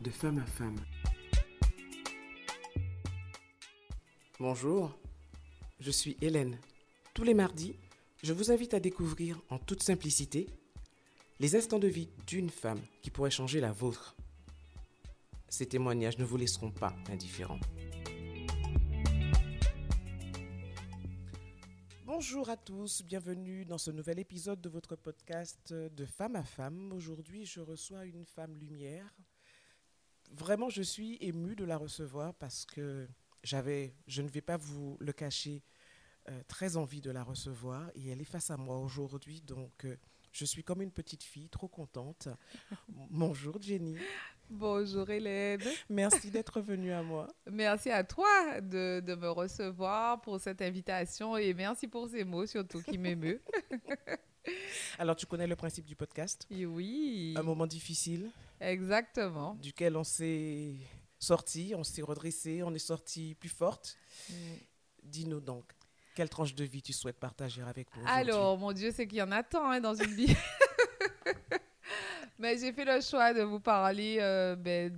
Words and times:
de 0.00 0.10
femme 0.10 0.38
à 0.38 0.46
femme. 0.46 0.76
Bonjour, 4.38 4.98
je 5.78 5.90
suis 5.90 6.16
Hélène. 6.22 6.58
Tous 7.12 7.22
les 7.22 7.34
mardis, 7.34 7.76
je 8.22 8.32
vous 8.32 8.50
invite 8.50 8.72
à 8.72 8.80
découvrir 8.80 9.42
en 9.50 9.58
toute 9.58 9.82
simplicité 9.82 10.48
les 11.38 11.54
instants 11.54 11.78
de 11.78 11.88
vie 11.88 12.08
d'une 12.26 12.48
femme 12.48 12.80
qui 13.02 13.10
pourrait 13.10 13.30
changer 13.30 13.60
la 13.60 13.72
vôtre. 13.72 14.16
Ces 15.50 15.66
témoignages 15.66 16.18
ne 16.18 16.24
vous 16.24 16.38
laisseront 16.38 16.70
pas 16.70 16.94
indifférents. 17.10 17.60
Bonjour 22.06 22.48
à 22.48 22.56
tous, 22.56 23.02
bienvenue 23.02 23.64
dans 23.66 23.78
ce 23.78 23.90
nouvel 23.90 24.18
épisode 24.18 24.60
de 24.60 24.68
votre 24.68 24.96
podcast 24.96 25.72
de 25.72 26.06
femme 26.06 26.36
à 26.36 26.44
femme. 26.44 26.92
Aujourd'hui, 26.92 27.44
je 27.44 27.60
reçois 27.60 28.04
une 28.06 28.24
femme 28.24 28.56
lumière. 28.56 29.14
Vraiment, 30.30 30.68
je 30.68 30.82
suis 30.82 31.18
émue 31.20 31.56
de 31.56 31.64
la 31.64 31.76
recevoir 31.76 32.34
parce 32.34 32.64
que 32.64 33.08
j'avais, 33.42 33.94
je 34.06 34.22
ne 34.22 34.28
vais 34.28 34.40
pas 34.40 34.56
vous 34.56 34.96
le 35.00 35.12
cacher, 35.12 35.62
euh, 36.28 36.42
très 36.48 36.76
envie 36.76 37.00
de 37.00 37.10
la 37.10 37.22
recevoir 37.22 37.90
et 37.94 38.08
elle 38.10 38.20
est 38.20 38.24
face 38.24 38.50
à 38.50 38.56
moi 38.56 38.78
aujourd'hui, 38.78 39.40
donc 39.40 39.84
euh, 39.84 39.96
je 40.32 40.44
suis 40.44 40.62
comme 40.62 40.82
une 40.82 40.92
petite 40.92 41.22
fille, 41.24 41.48
trop 41.48 41.66
contente. 41.66 42.28
Bonjour 43.10 43.60
Jenny. 43.60 43.96
Bonjour 44.48 45.08
Hélène. 45.08 45.62
Merci 45.88 46.30
d'être 46.30 46.60
venue 46.60 46.92
à 46.92 47.02
moi. 47.02 47.28
Merci 47.50 47.90
à 47.90 48.04
toi 48.04 48.60
de, 48.60 49.00
de, 49.00 49.14
me 49.14 49.30
recevoir 49.30 50.20
pour 50.20 50.38
cette 50.38 50.60
invitation 50.60 51.36
et 51.36 51.54
merci 51.54 51.88
pour 51.88 52.08
ces 52.08 52.24
mots 52.24 52.46
surtout 52.46 52.82
qui 52.82 52.98
m'émeut. 52.98 53.40
Alors 54.98 55.16
tu 55.16 55.26
connais 55.26 55.46
le 55.46 55.56
principe 55.56 55.86
du 55.86 55.96
podcast? 55.96 56.46
Oui. 56.50 57.34
Un 57.36 57.42
moment 57.42 57.66
difficile. 57.66 58.30
Exactement. 58.60 59.54
Duquel 59.54 59.96
on 59.96 60.04
s'est 60.04 60.74
sorti, 61.18 61.72
on 61.76 61.84
s'est 61.84 62.02
redressé, 62.02 62.62
on 62.62 62.74
est 62.74 62.78
sorti 62.78 63.34
plus 63.34 63.48
forte. 63.48 63.96
Mm. 64.28 64.34
Dis-nous 65.02 65.40
donc, 65.40 65.64
quelle 66.14 66.28
tranche 66.28 66.54
de 66.54 66.64
vie 66.64 66.82
tu 66.82 66.92
souhaites 66.92 67.18
partager 67.18 67.62
avec 67.62 67.88
nous 67.96 68.02
Alors, 68.06 68.58
mon 68.58 68.72
Dieu, 68.72 68.92
c'est 68.94 69.06
qu'il 69.06 69.18
y 69.18 69.22
en 69.22 69.32
a 69.32 69.42
tant 69.42 69.70
hein, 69.70 69.80
dans 69.80 69.94
une 69.94 70.14
vie. 70.14 70.36
Mais 72.38 72.56
j'ai 72.56 72.72
fait 72.72 72.86
le 72.86 73.02
choix 73.02 73.34
de 73.34 73.42
vous 73.42 73.60
parler 73.60 74.16
euh, 74.18 74.56
ben, 74.56 74.90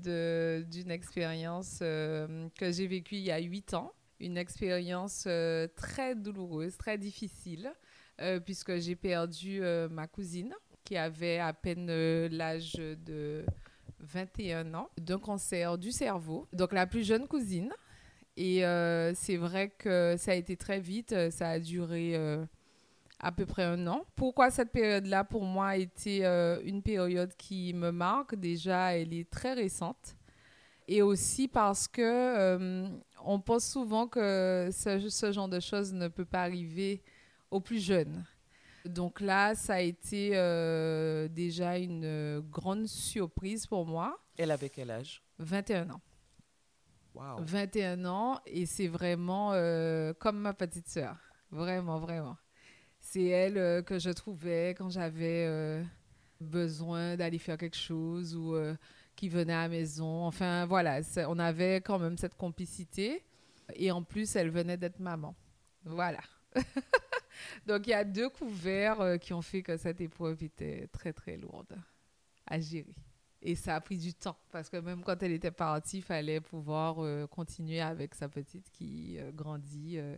d'une 0.64 0.92
expérience 0.92 1.80
euh, 1.82 2.48
que 2.56 2.70
j'ai 2.70 2.86
vécue 2.86 3.16
il 3.16 3.22
y 3.22 3.32
a 3.32 3.38
huit 3.38 3.74
ans. 3.74 3.92
Une 4.20 4.36
expérience 4.36 5.24
euh, 5.26 5.66
très 5.74 6.14
douloureuse, 6.14 6.76
très 6.76 6.98
difficile, 6.98 7.72
puisque 8.44 8.78
j'ai 8.78 8.96
perdu 8.96 9.60
ma 9.90 10.06
cousine 10.06 10.54
qui 10.84 10.96
avait 10.96 11.38
à 11.38 11.52
peine 11.52 11.86
l'âge 12.28 12.74
de 12.74 13.44
21 14.02 14.74
ans 14.74 14.90
d'un 14.98 15.18
cancer 15.18 15.78
du 15.78 15.92
cerveau. 15.92 16.46
Donc 16.52 16.72
la 16.72 16.86
plus 16.86 17.04
jeune 17.06 17.26
cousine. 17.26 17.72
Et 18.36 18.64
euh, 18.64 19.12
c'est 19.14 19.36
vrai 19.36 19.68
que 19.68 20.16
ça 20.18 20.32
a 20.32 20.34
été 20.34 20.56
très 20.56 20.80
vite, 20.80 21.12
euh, 21.12 21.30
ça 21.30 21.50
a 21.50 21.58
duré 21.58 22.16
euh, 22.16 22.44
à 23.20 23.30
peu 23.30 23.44
près 23.44 23.64
un 23.64 23.86
an. 23.86 24.04
Pourquoi 24.16 24.50
cette 24.50 24.72
période-là, 24.72 25.24
pour 25.24 25.44
moi, 25.44 25.68
a 25.68 25.76
été 25.76 26.24
une 26.64 26.82
période 26.82 27.34
qui 27.36 27.74
me 27.74 27.90
marque? 27.90 28.34
Déjà, 28.34 28.96
elle 28.96 29.12
est 29.12 29.30
très 29.30 29.52
récente. 29.52 30.16
Et 30.88 31.00
aussi 31.02 31.46
parce 31.46 31.86
que 31.86 32.88
on 33.24 33.38
pense 33.38 33.64
souvent 33.64 34.08
que 34.08 34.70
ce, 34.72 35.30
genre 35.30 35.48
de 35.48 35.60
choses 35.60 35.92
ne 35.92 36.08
peut 36.08 36.24
pas 36.24 36.42
arriver 36.42 37.02
aux 37.52 37.60
plus 37.60 37.84
jeunes. 37.84 38.24
Donc 38.84 39.20
là, 39.20 39.54
ça 39.54 39.74
a 39.74 39.80
été 39.80 40.30
déjà 41.30 41.78
une 41.78 42.40
grande 42.50 42.86
surprise 42.86 43.66
pour 43.66 43.86
moi. 43.86 44.18
Elle 44.36 44.50
avait 44.50 44.70
quel 44.70 44.90
âge? 44.90 45.22
21 45.38 45.90
ans. 45.90 46.00
21 47.14 48.04
ans 48.04 48.40
et 48.46 48.66
c'est 48.66 48.88
vraiment 48.88 49.52
euh, 49.52 50.12
comme 50.18 50.38
ma 50.38 50.54
petite 50.54 50.88
sœur. 50.88 51.16
Vraiment, 51.50 51.98
vraiment. 51.98 52.36
C'est 53.00 53.26
elle 53.26 53.58
euh, 53.58 53.82
que 53.82 53.98
je 53.98 54.10
trouvais 54.10 54.74
quand 54.78 54.88
j'avais 54.88 55.44
euh, 55.46 55.82
besoin 56.40 57.16
d'aller 57.16 57.38
faire 57.38 57.58
quelque 57.58 57.76
chose 57.76 58.34
ou 58.34 58.56
qui 59.14 59.28
venait 59.28 59.52
à 59.52 59.62
la 59.62 59.68
maison. 59.68 60.24
Enfin, 60.24 60.64
voilà, 60.66 61.00
on 61.28 61.38
avait 61.38 61.76
quand 61.76 61.98
même 61.98 62.16
cette 62.16 62.34
complicité. 62.34 63.22
Et 63.74 63.90
en 63.90 64.02
plus, 64.02 64.34
elle 64.36 64.50
venait 64.50 64.76
d'être 64.76 64.98
maman. 64.98 65.34
Voilà. 65.84 66.20
Donc, 67.66 67.86
il 67.86 67.90
y 67.90 67.94
a 67.94 68.04
deux 68.04 68.28
couverts 68.28 69.18
qui 69.20 69.32
ont 69.32 69.42
fait 69.42 69.62
que 69.62 69.76
cette 69.76 70.00
épreuve 70.00 70.42
était 70.42 70.88
très, 70.92 71.12
très 71.12 71.36
lourde 71.36 71.76
à 72.46 72.60
gérer. 72.60 72.94
Et 73.44 73.56
ça 73.56 73.74
a 73.74 73.80
pris 73.80 73.98
du 73.98 74.14
temps 74.14 74.38
parce 74.52 74.70
que 74.70 74.76
même 74.76 75.02
quand 75.02 75.20
elle 75.22 75.32
était 75.32 75.50
partie, 75.50 75.98
il 75.98 76.02
fallait 76.02 76.40
pouvoir 76.40 76.96
euh, 77.00 77.26
continuer 77.26 77.80
avec 77.80 78.14
sa 78.14 78.28
petite 78.28 78.70
qui 78.70 79.18
euh, 79.18 79.32
grandit 79.32 79.98
euh, 79.98 80.16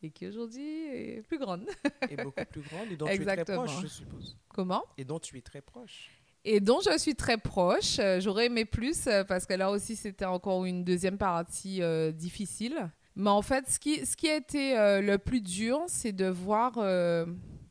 et 0.00 0.10
qui 0.10 0.28
aujourd'hui 0.28 0.86
est 0.86 1.22
plus 1.26 1.38
grande. 1.38 1.68
et 2.10 2.16
beaucoup 2.16 2.44
plus 2.44 2.60
grande 2.60 2.92
et 2.92 2.96
dont 2.96 3.06
tu 3.06 3.12
es 3.14 3.24
très 3.24 3.44
proche, 3.44 3.82
je 3.82 3.86
suppose. 3.88 4.38
Comment? 4.48 4.84
Et 4.96 5.04
dont 5.04 5.18
tu 5.18 5.36
es 5.36 5.40
très 5.40 5.60
proche. 5.60 6.10
Et 6.44 6.60
dont 6.60 6.80
je 6.80 6.96
suis 6.98 7.16
très 7.16 7.36
proche. 7.36 8.00
J'aurais 8.18 8.46
aimé 8.46 8.64
plus 8.64 9.08
parce 9.28 9.46
que 9.46 9.54
là 9.54 9.70
aussi, 9.70 9.94
c'était 9.94 10.24
encore 10.24 10.64
une 10.64 10.82
deuxième 10.82 11.18
partie 11.18 11.80
difficile. 12.12 12.90
Mais 13.14 13.30
en 13.30 13.42
fait, 13.42 13.68
ce 13.68 13.78
qui, 13.78 14.28
a 14.28 14.36
été 14.36 14.74
le 15.02 15.16
plus 15.16 15.40
dur, 15.40 15.82
c'est 15.86 16.12
de 16.12 16.26
voir 16.26 16.78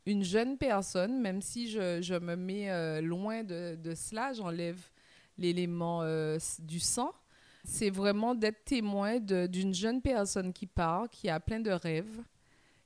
une 0.06 0.24
jeune 0.24 0.58
personne, 0.58 1.20
même 1.20 1.40
si 1.40 1.70
je, 1.70 2.18
me 2.18 2.34
mets 2.34 2.70
euh, 2.70 3.00
loin 3.00 3.44
de, 3.44 3.76
cela, 3.94 4.32
j'enlève 4.32 4.80
l'élément 5.38 6.00
euh, 6.02 6.38
du 6.58 6.80
sang, 6.80 7.12
c'est 7.64 7.90
vraiment 7.90 8.34
d'être 8.34 8.64
témoin 8.64 9.20
d'une 9.20 9.72
jeune 9.72 10.02
personne 10.02 10.52
qui 10.52 10.66
part, 10.66 11.08
qui 11.08 11.28
a 11.28 11.38
plein 11.38 11.60
de 11.60 11.70
rêves 11.70 12.20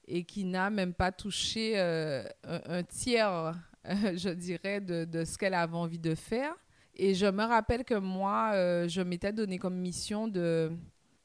et 0.07 0.23
qui 0.23 0.45
n'a 0.45 0.69
même 0.69 0.93
pas 0.93 1.11
touché 1.11 1.73
euh, 1.77 2.23
un, 2.45 2.83
tiers, 2.83 3.55
je 3.85 4.29
dirais, 4.29 4.81
de, 4.81 5.05
de 5.07 5.25
ce 5.25 5.39
qu'elle 5.39 5.55
avait 5.55 5.77
envie 5.77 5.99
de 5.99 6.15
faire. 6.15 6.55
Et 6.95 7.15
je 7.15 7.27
me 7.27 7.45
rappelle 7.45 7.85
que 7.85 7.95
moi, 7.95 8.53
je 8.87 9.03
m'étais 9.03 9.33
donné 9.33 9.59
comme 9.59 9.77
mission 9.77 10.29
de 10.29 10.73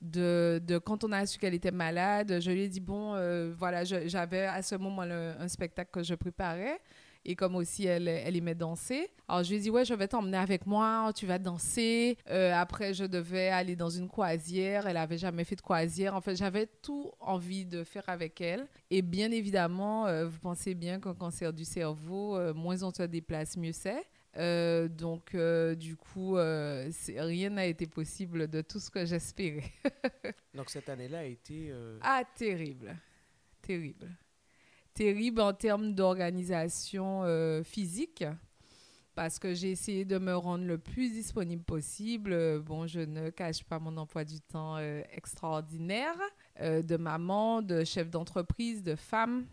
de, 0.02 0.82
quand 0.84 1.04
on 1.04 1.12
a 1.12 1.26
su 1.26 1.38
qu'elle 1.38 1.54
était 1.54 1.72
malade, 1.72 2.40
je 2.42 2.52
lui 2.52 2.64
ai 2.64 2.70
dit, 2.70 2.80
bon, 2.80 3.14
euh, 3.16 3.54
voilà, 3.58 3.84
j'avais 3.84 4.46
à 4.46 4.62
ce 4.62 4.76
moment-là 4.76 5.36
un 5.40 5.48
spectacle 5.48 5.92
que 5.92 6.04
je 6.04 6.16
préparais. 6.16 6.80
Et 7.24 7.36
comme 7.36 7.56
aussi 7.56 7.86
elle, 7.86 8.08
elle 8.08 8.36
aimait 8.36 8.56
danser. 8.56 9.12
Alors 9.28 9.44
je 9.44 9.52
lui 9.52 9.58
ai 9.58 9.60
dit, 9.60 9.70
ouais, 9.70 9.86
je 9.86 9.94
vais 9.94 10.08
t'emmener 10.08 10.38
avec 10.38 10.66
moi, 10.66 11.12
tu 11.16 11.28
vas 11.28 11.38
danser. 11.38 12.18
Euh, 12.32 12.52
après, 12.52 12.96
je 12.96 13.04
devais 13.06 13.50
aller 13.50 13.76
dans 13.76 13.92
une 13.92 14.08
croisière. 14.08 14.88
Elle 14.88 14.98
avait 14.98 15.20
jamais 15.20 15.44
fait 15.44 15.56
de 15.56 15.62
croisière. 15.62 16.16
En 16.16 16.22
fait, 16.22 16.36
j'avais 16.36 16.66
tout 16.66 17.12
envie 17.20 17.64
de 17.64 17.84
faire 17.84 18.06
avec 18.08 18.42
elle. 18.42 18.66
Et 18.90 19.04
bien 19.04 19.30
évidemment, 19.30 20.08
euh, 20.08 20.26
vous 20.26 20.40
pensez 20.40 20.74
bien 20.74 21.00
qu'un 21.00 21.14
cancer 21.14 21.54
du 21.54 21.64
cerveau, 21.64 22.40
moins 22.56 22.82
on 22.82 22.92
se 22.92 23.04
déplace, 23.04 23.56
mieux 23.56 23.72
c'est. 23.72 24.04
Euh, 24.38 24.88
donc, 24.88 25.36
euh, 25.36 25.76
du 25.76 25.98
coup, 25.98 26.38
euh, 26.38 26.90
rien 27.18 27.50
n'a 27.50 27.66
été 27.66 27.86
possible 27.86 28.48
de 28.48 28.62
tout 28.62 28.80
ce 28.80 28.90
que 28.90 29.06
j'espérais. 29.06 29.72
donc, 30.54 30.70
cette 30.70 30.90
année-là 30.90 31.20
a 31.20 31.24
été... 31.24 31.74
Ah, 32.02 32.24
terrible. 32.36 32.96
Terrible. 33.62 34.10
Terrible 34.94 35.42
en 35.42 35.54
termes 35.54 35.94
d'organisation 35.94 37.24
physique, 37.64 38.26
parce 39.16 39.40
que 39.40 39.54
j'ai 39.54 39.72
essayé 39.72 40.06
de 40.06 40.18
me 40.18 40.36
rendre 40.36 40.66
le 40.66 40.78
plus 40.78 41.12
disponible 41.12 41.64
possible. 41.64 42.60
Bon, 42.60 42.88
je 42.88 43.02
ne 43.02 43.30
cache 43.30 43.64
pas 43.64 43.80
mon 43.80 43.96
emploi 43.98 44.26
du 44.26 44.42
temps 44.42 44.78
extraordinaire 45.14 46.18
de 46.60 46.98
maman, 46.98 47.62
de 47.62 47.84
chef 47.86 48.10
d'entreprise, 48.10 48.84
de 48.84 48.96
femme 48.96 49.46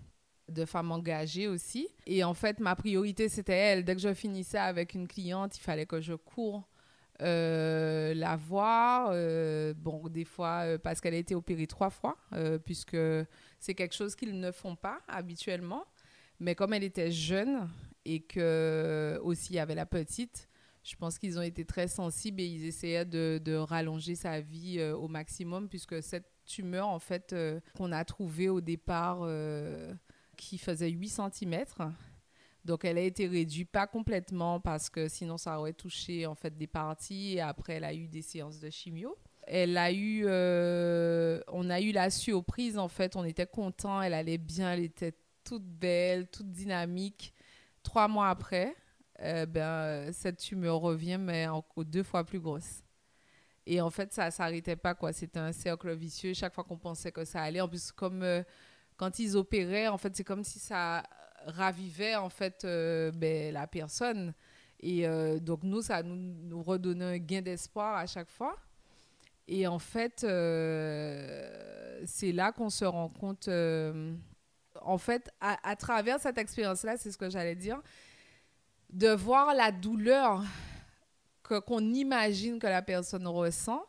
de 0.49 0.65
femmes 0.65 0.93
engagées 0.93 1.49
aussi. 1.49 1.89
Et 2.07 2.25
en 2.25 2.35
fait, 2.35 2.61
ma 2.61 2.75
priorité, 2.75 3.29
c'était 3.29 3.57
elle. 3.57 3.85
Dès 3.85 3.95
que 3.95 4.01
je 4.01 4.15
finissais 4.15 4.59
avec 4.59 4.95
une 4.95 5.07
cliente, 5.07 5.57
il 5.57 5.61
fallait 5.61 5.87
que 5.87 6.01
je 6.01 6.15
cours 6.15 6.69
euh, 7.21 8.15
la 8.15 8.37
voir. 8.37 9.11
Euh, 9.13 9.75
bon, 9.77 10.09
des 10.09 10.25
fois, 10.25 10.63
euh, 10.65 10.79
parce 10.79 11.01
qu'elle 11.01 11.15
a 11.15 11.19
été 11.19 11.35
opérée 11.35 11.67
trois 11.67 11.91
fois, 11.91 12.17
puisque 12.65 12.97
c'est 13.59 13.75
quelque 13.75 13.95
chose 13.95 14.15
qu'ils 14.15 14.39
ne 14.39 14.51
font 14.51 14.77
pas 14.77 15.01
habituellement. 15.09 15.85
Mais 16.41 16.55
comme 16.55 16.73
elle 16.73 16.85
était 16.85 17.11
jeune 17.11 17.69
et 18.05 18.21
que 18.21 19.19
aussi 19.25 19.55
il 19.55 19.57
y 19.57 19.59
avait 19.59 19.75
la 19.75 19.87
petite, 19.87 20.49
je 20.85 20.95
pense 20.95 21.19
qu'ils 21.19 21.37
ont 21.37 21.43
été 21.43 21.65
très 21.65 21.89
sensibles 21.89 22.41
et 22.41 22.47
ils 22.47 22.65
essayaient 22.65 23.05
de, 23.05 23.41
de 23.45 23.55
rallonger 23.55 24.15
sa 24.15 24.41
vie 24.41 24.81
au 24.81 25.09
maximum, 25.09 25.69
puisque 25.69 26.01
cette 26.01 26.31
tumeur, 26.47 26.87
en 26.87 27.01
fait, 27.01 27.35
qu'on 27.77 27.91
a 27.91 28.05
trouvée 28.05 28.49
au 28.49 28.61
départ 28.61 29.27
qui 30.39 30.57
faisait 30.57 30.89
8 30.89 31.09
cm. 31.09 31.65
Donc, 32.65 32.85
elle 32.85 32.99
a 32.99 33.03
été 33.03 33.27
réduite, 33.27 33.71
pas 33.71 33.87
complètement, 33.87 34.61
parce 34.61 34.89
que 34.89 35.09
sinon, 35.09 35.37
ça 35.37 35.59
aurait 35.59 35.73
touché 35.73 36.27
en 36.27 36.35
fait 36.35 36.57
des 36.57 36.67
parties. 36.67 37.35
Et 37.35 37.41
après, 37.41 37.75
elle 37.75 37.85
a 37.85 37.93
eu 37.93 38.09
des 38.09 38.23
séances 38.23 38.61
de 38.61 38.71
chimio. 38.71 39.17
Elle 39.47 39.77
a 39.77 39.93
eu, 39.93 40.25
euh, 40.27 41.41
on 41.49 41.71
a 41.71 41.81
eu 41.81 41.93
la 41.93 42.11
surprise 42.11 42.77
en 42.79 42.89
fait. 42.89 43.17
On 43.17 43.25
était 43.25 43.47
content, 43.47 44.01
elle 44.03 44.13
allait 44.13 44.39
bien, 44.39 44.73
elle 44.73 44.85
était 44.85 45.15
toute 45.43 45.65
belle, 45.65 46.29
toute 46.29 46.51
dynamique. 46.51 47.33
Trois 47.83 48.09
mois 48.09 48.29
après, 48.29 48.75
euh, 49.21 49.47
ben, 49.47 50.13
cette 50.13 50.39
tumeur 50.39 50.81
revient, 50.81 51.17
mais 51.19 51.49
encore 51.49 51.85
deux 51.87 52.03
fois 52.03 52.25
plus 52.25 52.41
grosse. 52.41 52.83
Et 53.65 53.81
en 53.81 53.91
fait, 53.91 54.13
ça 54.13 54.31
s'arrêtait 54.31 54.77
pas, 54.77 54.95
quoi. 54.95 55.13
C'était 55.13 55.39
un 55.39 55.53
cercle 55.53 55.95
vicieux. 55.95 56.35
Chaque 56.35 56.55
fois 56.55 56.65
qu'on 56.65 56.79
pensait 56.79 57.13
que 57.13 57.25
ça 57.25 57.43
allait, 57.43 57.61
en 57.61 57.69
plus, 57.69 57.93
comme 57.93 58.23
euh, 58.23 58.43
quand 58.99 59.19
ils 59.19 59.37
opéraient, 59.37 59.89
en 59.89 59.97
fait, 59.97 60.15
c'est 60.15 60.25
comme 60.25 60.45
si 60.45 60.59
ça 60.59 61.03
ravivait, 61.47 62.17
en 62.17 62.29
fait, 62.29 62.65
euh, 62.65 63.11
ben, 63.13 63.55
la 63.55 63.67
personne. 63.67 64.35
Et 64.81 65.09
donc, 65.41 65.65
nous, 65.65 65.83
ça 65.83 66.05
nous, 66.05 66.15
nous 66.15 66.63
redonnait 66.63 67.17
un 67.17 67.19
gain 67.19 67.43
d'espoir 67.43 67.97
à 67.97 68.07
chaque 68.07 68.29
fois. 68.29 68.57
Et 69.49 69.67
en 69.67 69.81
fait, 69.81 70.21
c'est 70.21 72.33
là 72.33 72.53
qu'on 72.53 72.71
se 72.71 72.85
rend 72.85 73.09
compte, 73.09 73.49
en 73.49 74.99
fait, 74.99 75.33
à, 75.41 75.75
travers 75.75 76.21
cette 76.21 76.39
expérience-là, 76.39 76.97
c'est 76.97 77.11
ce 77.11 77.19
que 77.19 77.29
j'allais 77.29 77.57
dire, 77.57 77.83
de 78.91 79.09
voir 79.09 79.55
la 79.55 79.73
douleur 79.73 80.45
qu'on 81.43 81.95
imagine 81.95 82.59
que 82.59 82.67
la 82.67 82.83
personne 82.83 83.27
ressent 83.27 83.83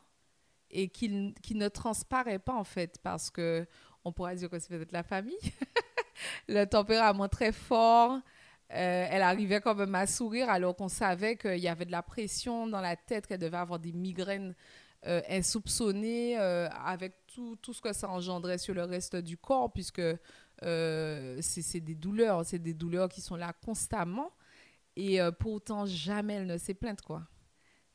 et 0.72 0.88
qui, 0.88 1.34
qui 1.42 1.56
ne 1.56 1.68
transparaît 1.68 2.40
pas 2.40 2.54
en 2.54 2.64
fait 2.64 3.00
parce 3.04 3.30
que 3.30 3.68
on 4.10 4.12
pourrait 4.12 4.36
dire 4.36 4.50
que 4.50 4.58
c'est 4.60 4.70
peut-être 4.70 4.92
la 4.92 5.04
famille. 5.04 5.38
le 6.48 6.66
tempérament 6.66 7.28
très 7.30 7.52
fort. 7.52 8.20
Euh, 8.72 9.08
elle 9.10 9.24
arrivait 9.24 9.62
quand 9.62 9.74
même 9.74 9.96
à 9.96 10.06
sourire 10.06 10.50
alors 10.50 10.76
qu'on 10.76 10.90
savait 10.90 11.38
qu'il 11.38 11.58
y 11.58 11.68
avait 11.68 11.86
de 11.86 11.92
la 11.92 12.04
pression 12.04 12.68
dans 12.68 12.82
la 12.82 12.96
tête, 12.96 13.26
qu'elle 13.26 13.40
devait 13.40 13.58
avoir 13.58 13.80
des 13.80 13.92
migraines 13.92 14.56
euh, 15.08 15.22
insoupçonnées 15.30 16.38
euh, 16.40 16.70
avec 16.86 17.14
tout, 17.26 17.56
tout, 17.56 17.74
ce 17.74 17.82
que 17.82 17.94
ça 17.94 18.10
engendrait 18.10 18.60
sur 18.60 18.76
le 18.76 18.84
reste 18.84 19.16
du 19.16 19.38
corps 19.38 19.72
puisque 19.72 20.02
c'est, 20.62 21.80
des 21.80 21.96
douleurs, 21.96 22.46
c'est 22.46 22.60
des 22.60 22.74
douleurs 22.74 23.10
qui 23.10 23.22
sont 23.22 23.36
là 23.36 23.54
constamment. 23.54 24.32
Et 24.96 25.20
pourtant, 25.40 25.86
jamais 25.86 26.34
elle 26.34 26.48
ne 26.48 26.58
s'est 26.58 26.74
plainte, 26.74 27.02
quoi. 27.02 27.24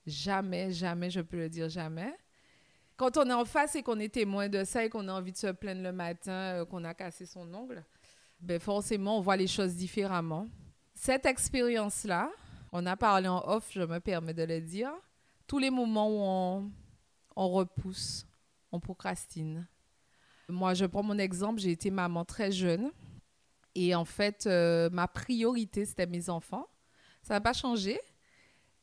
Jamais, 0.06 0.72
jamais, 0.72 1.10
je 1.10 1.20
peux 1.20 1.36
le 1.36 1.50
dire 1.50 1.68
jamais. 1.68 2.14
Quand 2.96 3.16
on 3.16 3.28
est 3.28 3.32
en 3.32 3.44
face 3.44 3.74
et 3.74 3.82
qu'on 3.82 3.98
est 3.98 4.12
témoin 4.12 4.48
de 4.48 4.62
ça 4.62 4.84
et 4.84 4.88
qu'on 4.88 5.08
a 5.08 5.12
envie 5.12 5.32
de 5.32 5.36
se 5.36 5.48
plaindre 5.48 5.82
le 5.82 5.92
matin, 5.92 6.32
euh, 6.32 6.64
qu'on 6.64 6.84
a 6.84 6.94
cassé 6.94 7.26
son 7.26 7.52
ongle, 7.52 7.84
ben 8.40 8.60
forcément, 8.60 9.18
on 9.18 9.20
voit 9.20 9.36
les 9.36 9.48
choses 9.48 9.74
différemment. 9.74 10.46
Cette 10.94 11.26
expérience-là, 11.26 12.30
on 12.72 12.86
a 12.86 12.96
parlé 12.96 13.26
en 13.26 13.42
off, 13.48 13.70
je 13.72 13.80
me 13.80 13.98
permets 13.98 14.34
de 14.34 14.44
le 14.44 14.60
dire, 14.60 14.92
tous 15.46 15.58
les 15.58 15.70
moments 15.70 16.08
où 16.08 16.20
on, 16.20 16.70
on 17.34 17.48
repousse, 17.48 18.26
on 18.70 18.78
procrastine. 18.78 19.66
Moi, 20.48 20.74
je 20.74 20.84
prends 20.84 21.02
mon 21.02 21.18
exemple, 21.18 21.60
j'ai 21.60 21.72
été 21.72 21.90
maman 21.90 22.24
très 22.24 22.52
jeune. 22.52 22.92
Et 23.74 23.94
en 23.94 24.04
fait, 24.04 24.46
euh, 24.46 24.88
ma 24.90 25.08
priorité, 25.08 25.84
c'était 25.84 26.06
mes 26.06 26.30
enfants. 26.30 26.68
Ça 27.22 27.34
n'a 27.34 27.40
pas 27.40 27.52
changé, 27.52 27.98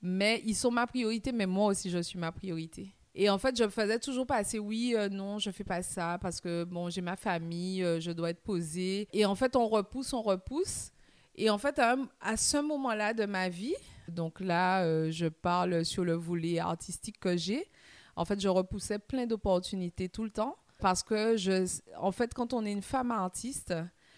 mais 0.01 0.41
ils 0.45 0.55
sont 0.55 0.71
ma 0.71 0.85
priorité, 0.85 1.31
mais 1.31 1.45
moi 1.45 1.67
aussi, 1.67 1.89
je 1.89 1.99
suis 1.99 2.19
ma 2.19 2.31
priorité. 2.31 2.93
Et 3.13 3.29
en 3.29 3.37
fait, 3.37 3.57
je 3.57 3.63
me 3.63 3.69
faisais 3.69 3.99
toujours 3.99 4.25
passer, 4.25 4.57
oui, 4.57 4.93
euh, 4.95 5.09
non, 5.09 5.37
je 5.37 5.51
fais 5.51 5.65
pas 5.65 5.81
ça 5.81 6.17
parce 6.21 6.39
que, 6.39 6.63
bon, 6.63 6.89
j'ai 6.89 7.01
ma 7.01 7.17
famille, 7.17 7.83
euh, 7.83 7.99
je 7.99 8.11
dois 8.11 8.29
être 8.29 8.41
posée. 8.41 9.07
Et 9.11 9.25
en 9.25 9.35
fait, 9.35 9.55
on 9.55 9.67
repousse, 9.67 10.13
on 10.13 10.21
repousse. 10.21 10.91
Et 11.35 11.49
en 11.49 11.57
fait, 11.57 11.79
à, 11.79 12.37
ce 12.37 12.57
moment-là 12.57 13.13
de 13.13 13.25
ma 13.25 13.49
vie, 13.49 13.75
donc 14.07 14.39
là, 14.39 14.83
euh, 14.83 15.11
je 15.11 15.27
parle 15.27 15.83
sur 15.83 16.05
le 16.05 16.13
volet 16.13 16.59
artistique 16.59 17.19
que 17.19 17.35
j'ai. 17.35 17.69
En 18.15 18.23
fait, 18.23 18.39
je 18.39 18.47
repoussais 18.47 18.99
plein 18.99 19.25
d'opportunités 19.25 20.07
tout 20.07 20.23
le 20.23 20.29
temps 20.29 20.57
parce 20.77 21.03
que, 21.03 21.35
je, 21.35 21.67
en 21.97 22.11
fait, 22.11 22.33
quand 22.33 22.53
on 22.53 22.65
est 22.65 22.71
une 22.71 22.81
femme 22.81 23.11
artiste, 23.11 23.73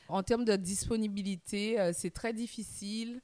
en 0.08 0.22
termes 0.22 0.46
de 0.46 0.56
disponibilité, 0.56 1.92
c'est 1.94 2.12
très 2.12 2.34
difficile. 2.34 3.22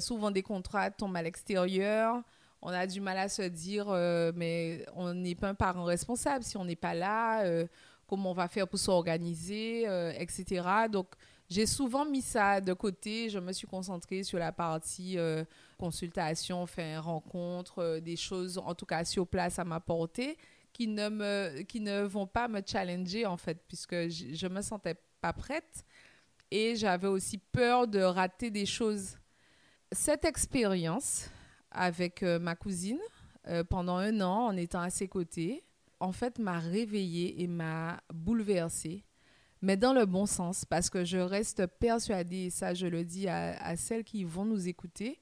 Souvent, 0.00 0.30
des 0.30 0.42
contrats 0.42 0.90
tombent 0.90 1.16
à 1.16 1.22
l'extérieur. 1.22 2.22
On 2.62 2.68
a 2.68 2.86
du 2.86 3.00
mal 3.00 3.18
à 3.18 3.28
se 3.28 3.42
dire, 3.42 3.86
euh, 3.88 4.32
mais 4.34 4.84
on 4.94 5.14
n'est 5.14 5.34
pas 5.34 5.48
un 5.48 5.54
parent 5.54 5.84
responsable 5.84 6.44
si 6.44 6.56
on 6.56 6.64
n'est 6.64 6.76
pas 6.76 6.94
là. 6.94 7.42
Euh, 7.44 7.66
comment 8.06 8.32
on 8.32 8.34
va 8.34 8.48
faire 8.48 8.66
pour 8.66 8.78
s'organiser, 8.78 9.84
etc. 10.18 10.66
Donc, 10.90 11.14
j'ai 11.48 11.64
souvent 11.64 12.04
mis 12.04 12.22
ça 12.22 12.60
de 12.60 12.72
côté. 12.72 13.30
Je 13.30 13.38
me 13.38 13.52
suis 13.52 13.68
concentrée 13.68 14.24
sur 14.24 14.40
la 14.40 14.50
partie 14.50 15.16
consultation, 15.78 16.60
enfin, 16.60 16.98
rencontre, 16.98 18.00
des 18.00 18.16
choses, 18.16 18.58
en 18.58 18.74
tout 18.74 18.84
cas, 18.84 19.04
sur 19.04 19.28
place 19.28 19.60
à 19.60 19.64
m'apporter, 19.64 20.36
qui 20.72 20.88
ne, 20.88 21.62
qui 21.62 21.78
ne 21.78 22.02
vont 22.02 22.26
pas 22.26 22.48
me 22.48 22.60
challenger, 22.66 23.26
en 23.26 23.36
fait, 23.36 23.62
puisque 23.68 24.08
je 24.08 24.46
ne 24.48 24.54
me 24.54 24.60
sentais 24.60 24.96
pas 25.20 25.32
prête. 25.32 25.84
Et 26.50 26.74
j'avais 26.74 27.06
aussi 27.06 27.38
peur 27.38 27.86
de 27.86 28.00
rater 28.00 28.50
des 28.50 28.66
choses 28.66 29.20
cette 29.92 30.24
expérience 30.24 31.30
avec 31.70 32.22
euh, 32.22 32.38
ma 32.38 32.56
cousine 32.56 33.00
euh, 33.48 33.64
pendant 33.64 33.96
un 33.96 34.20
an 34.20 34.46
en 34.46 34.56
étant 34.56 34.80
à 34.80 34.90
ses 34.90 35.08
côtés, 35.08 35.64
en 35.98 36.12
fait, 36.12 36.38
m'a 36.38 36.58
réveillée 36.58 37.42
et 37.42 37.46
m'a 37.46 38.00
bouleversée, 38.12 39.04
mais 39.62 39.76
dans 39.76 39.92
le 39.92 40.06
bon 40.06 40.26
sens, 40.26 40.64
parce 40.64 40.88
que 40.88 41.04
je 41.04 41.18
reste 41.18 41.66
persuadée, 41.66 42.44
et 42.44 42.50
ça 42.50 42.72
je 42.74 42.86
le 42.86 43.04
dis 43.04 43.28
à, 43.28 43.60
à 43.62 43.76
celles 43.76 44.04
qui 44.04 44.24
vont 44.24 44.44
nous 44.44 44.68
écouter, 44.68 45.20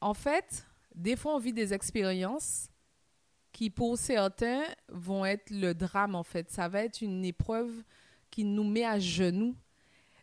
en 0.00 0.14
fait, 0.14 0.66
des 0.94 1.16
fois 1.16 1.34
on 1.34 1.38
vit 1.38 1.52
des 1.52 1.74
expériences 1.74 2.70
qui 3.52 3.70
pour 3.70 3.98
certains 3.98 4.62
vont 4.88 5.24
être 5.24 5.50
le 5.50 5.74
drame 5.74 6.14
en 6.14 6.22
fait. 6.22 6.50
Ça 6.50 6.68
va 6.68 6.84
être 6.84 7.02
une 7.02 7.24
épreuve 7.24 7.72
qui 8.30 8.44
nous 8.44 8.64
met 8.64 8.84
à 8.84 8.98
genoux. 8.98 9.56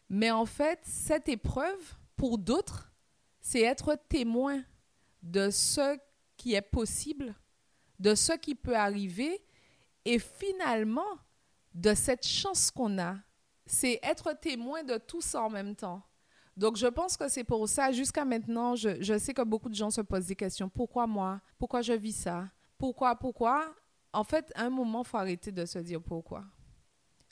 Mais 0.10 0.31
en 0.31 0.46
fait, 0.46 0.80
cette 0.84 1.28
épreuve, 1.28 1.96
pour 2.16 2.38
d'autres, 2.38 2.92
c'est 3.42 3.62
être 3.62 3.98
témoin 4.07 4.63
de 5.25 5.50
ce 5.50 5.98
qui 6.38 6.54
est 6.54 6.62
possible, 6.62 7.36
de 8.00 8.16
ce 8.16 8.33
qui 8.33 8.56
peut 8.56 8.75
arriver 8.75 9.44
et 10.06 10.19
finalement 10.19 11.18
de 11.74 11.94
cette 11.94 12.25
chance 12.25 12.72
qu'on 12.72 13.00
a. 13.00 13.18
C'est 13.66 14.00
être 14.04 14.33
témoin 14.39 14.83
de 14.83 14.98
tout 14.98 15.22
ça 15.22 15.42
en 15.42 15.50
même 15.50 15.75
temps. 15.75 16.04
Donc, 16.56 16.77
je 16.77 16.88
pense 16.88 17.18
que 17.18 17.27
c'est 17.27 17.44
pour 17.44 17.68
ça, 17.68 17.92
jusqu'à 17.92 18.24
maintenant, 18.24 18.75
je, 18.75 19.01
je, 19.01 19.18
sais 19.18 19.33
que 19.33 19.42
beaucoup 19.42 19.68
de 19.68 19.75
gens 19.75 19.89
se 19.89 20.00
posent 20.01 20.27
des 20.27 20.36
questions. 20.36 20.69
Pourquoi 20.69 21.06
moi? 21.06 21.42
Pourquoi 21.57 21.81
je 21.81 21.92
vis 21.92 22.13
ça? 22.13 22.48
Pourquoi? 22.78 23.16
Pourquoi? 23.16 23.75
En 24.13 24.24
fait, 24.24 24.54
à 24.56 24.63
un 24.63 24.69
moment, 24.69 25.01
il 25.04 25.07
faut 25.07 25.18
arrêter 25.18 25.51
de 25.51 25.66
se 25.66 25.80
dire 25.80 26.01
pourquoi. 26.01 26.45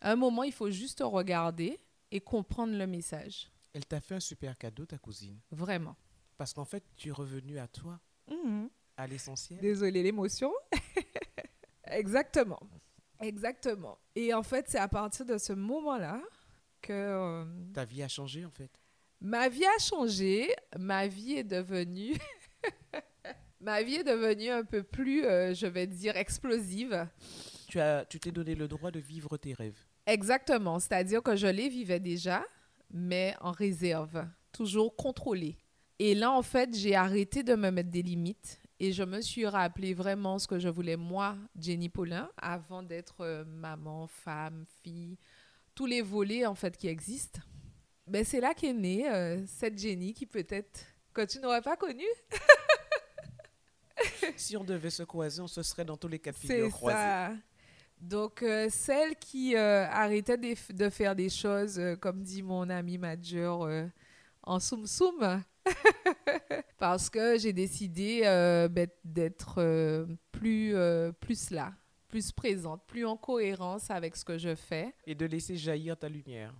À 0.02 0.12
un 0.12 0.16
moment, 0.18 0.44
il 0.44 0.52
faut 0.52 0.70
juste 0.70 1.02
regarder 1.02 1.80
et 2.12 2.20
comprendre 2.20 2.76
le 2.76 2.86
message. 2.86 3.50
Elle 3.72 3.86
t'a 3.86 4.02
fait 4.02 4.16
un 4.16 4.20
super 4.20 4.58
cadeau, 4.58 4.86
ta 4.86 4.98
cousine. 4.98 5.40
Vraiment. 5.52 5.96
Parce 6.38 6.54
qu'en 6.54 6.66
fait, 6.66 6.84
tu 6.96 7.10
es 7.10 7.12
revenu 7.12 7.60
à 7.60 7.68
toi, 7.68 8.00
mhm. 8.30 8.70
à 8.98 9.08
l'essentiel. 9.08 9.60
Désolée, 9.60 10.04
l'émotion. 10.04 10.52
Exactement. 11.86 12.60
Exactement. 13.20 13.98
Et 14.16 14.34
en 14.34 14.44
fait, 14.44 14.66
c'est 14.68 14.80
à 14.80 14.88
partir 14.88 15.26
de 15.26 15.38
ce 15.38 15.54
moment-là 15.54 16.22
que... 16.82 16.94
Euh, 16.94 17.46
Ta 17.74 17.86
vie 17.86 18.04
a 18.04 18.08
changé, 18.08 18.46
en 18.46 18.52
fait. 18.52 18.72
Ma 19.22 19.48
vie 19.48 19.66
a 19.66 19.80
changé. 19.80 20.54
Ma 20.78 21.08
vie 21.08 21.34
est 21.34 21.44
devenue... 21.44 22.16
Ma 23.62 23.82
vie 23.82 23.96
est 23.96 24.04
devenue 24.04 24.50
un 24.50 24.66
peu 24.66 24.84
plus, 24.84 25.24
euh, 25.24 25.54
je 25.54 25.68
vais 25.68 25.88
dire, 25.88 26.18
explosive. 26.18 27.08
Tu 27.70 27.80
as, 27.80 28.04
tu 28.04 28.20
t'es 28.20 28.32
donné 28.32 28.56
le 28.56 28.68
droit 28.68 28.92
de 28.92 29.00
vivre 29.00 29.38
tes 29.38 29.54
rêves. 29.54 29.80
Exactement. 30.06 30.80
C'est-à-dire 30.80 31.24
que 31.24 31.38
je 31.38 31.48
les 31.48 31.70
vivais 31.70 32.02
déjà, 32.02 32.44
mais 32.92 33.36
en 33.40 33.52
réserve, 33.52 34.28
toujours 34.52 34.98
contrôlée. 34.98 35.58
Et 36.00 36.16
là, 36.16 36.32
en 36.32 36.42
fait, 36.42 36.76
j'ai 36.76 36.96
arrêté 36.96 37.44
de 37.44 37.56
me 37.56 37.70
mettre 37.70 37.90
des 37.90 38.02
limites 38.02 38.60
et 38.80 38.92
je 38.92 39.04
me 39.04 39.22
suis 39.22 39.48
rappelé 39.48 39.94
vraiment 39.94 40.40
ce 40.40 40.48
que 40.48 40.60
je 40.60 40.68
voulais, 40.68 40.98
moi, 40.98 41.38
Jenny 41.58 41.90
Paulin, 41.90 42.30
avant 42.38 42.84
d'être 42.84 43.22
euh, 43.22 43.46
maman, 43.46 44.08
femme, 44.08 44.66
fille, 44.82 45.18
tous 45.76 45.86
les 45.86 46.02
volets, 46.02 46.46
en 46.46 46.56
fait, 46.56 46.76
qui 46.76 46.88
existent. 46.88 47.40
Ben, 48.08 48.26
c'est 48.26 48.42
là 48.42 48.54
qu'est 48.54 48.74
née 48.74 49.10
euh, 49.10 49.46
cette 49.46 49.78
Jenny 49.78 50.14
qui 50.14 50.26
peut-être 50.26 50.86
que 51.14 51.26
tu 51.26 51.40
n'aurais 51.40 51.62
pas 51.62 51.78
connue. 51.78 52.04
si 54.36 54.58
on 54.58 54.64
devait 54.64 54.90
se 54.90 55.04
croiser, 55.04 55.42
on 55.42 55.48
se 55.48 55.64
serait 55.64 55.86
dans 55.86 55.96
tous 55.96 56.10
les 56.10 56.20
cas 56.20 56.34
croisés. 56.34 56.70
Ça. 56.72 57.32
Donc, 58.02 58.44
euh, 58.44 58.68
celle 58.70 59.16
qui 59.16 59.56
arrêtait 59.56 60.38
de, 60.38 60.74
de, 60.74 60.90
faire 60.90 61.16
des 61.16 61.30
choses, 61.30 61.80
comme 62.02 62.22
dit 62.22 62.44
mon 62.44 62.70
ami 62.70 62.98
Major, 62.98 63.70
en 64.42 64.60
soum-soum, 64.60 65.42
parce 66.78 67.10
que 67.10 67.38
j'ai 67.38 67.54
décidé 67.54 68.22
euh, 68.26 68.68
ben, 68.68 68.88
d'être 69.04 69.56
euh, 69.60 70.06
plus, 70.32 70.76
euh, 70.76 71.12
plus 71.12 71.52
là, 71.52 71.74
plus 72.08 72.32
présente, 72.32 72.84
plus 72.86 73.06
en 73.06 73.18
cohérence 73.18 73.90
avec 73.90 74.16
ce 74.16 74.26
que 74.26 74.38
je 74.38 74.56
fais. 74.56 74.94
Et 75.06 75.16
de 75.16 75.26
laisser 75.26 75.56
jaillir 75.56 75.98
ta 75.98 76.10
lumière. 76.10 76.54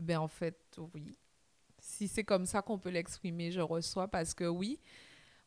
Ben 0.00 0.18
en 0.18 0.28
fait, 0.28 0.58
oui. 0.94 1.16
Si 1.80 2.08
c'est 2.08 2.24
comme 2.24 2.44
ça 2.44 2.62
qu'on 2.62 2.78
peut 2.78 2.90
l'exprimer, 2.90 3.50
je 3.50 3.60
reçois 3.60 4.08
parce 4.08 4.34
que 4.34 4.44
oui. 4.44 4.80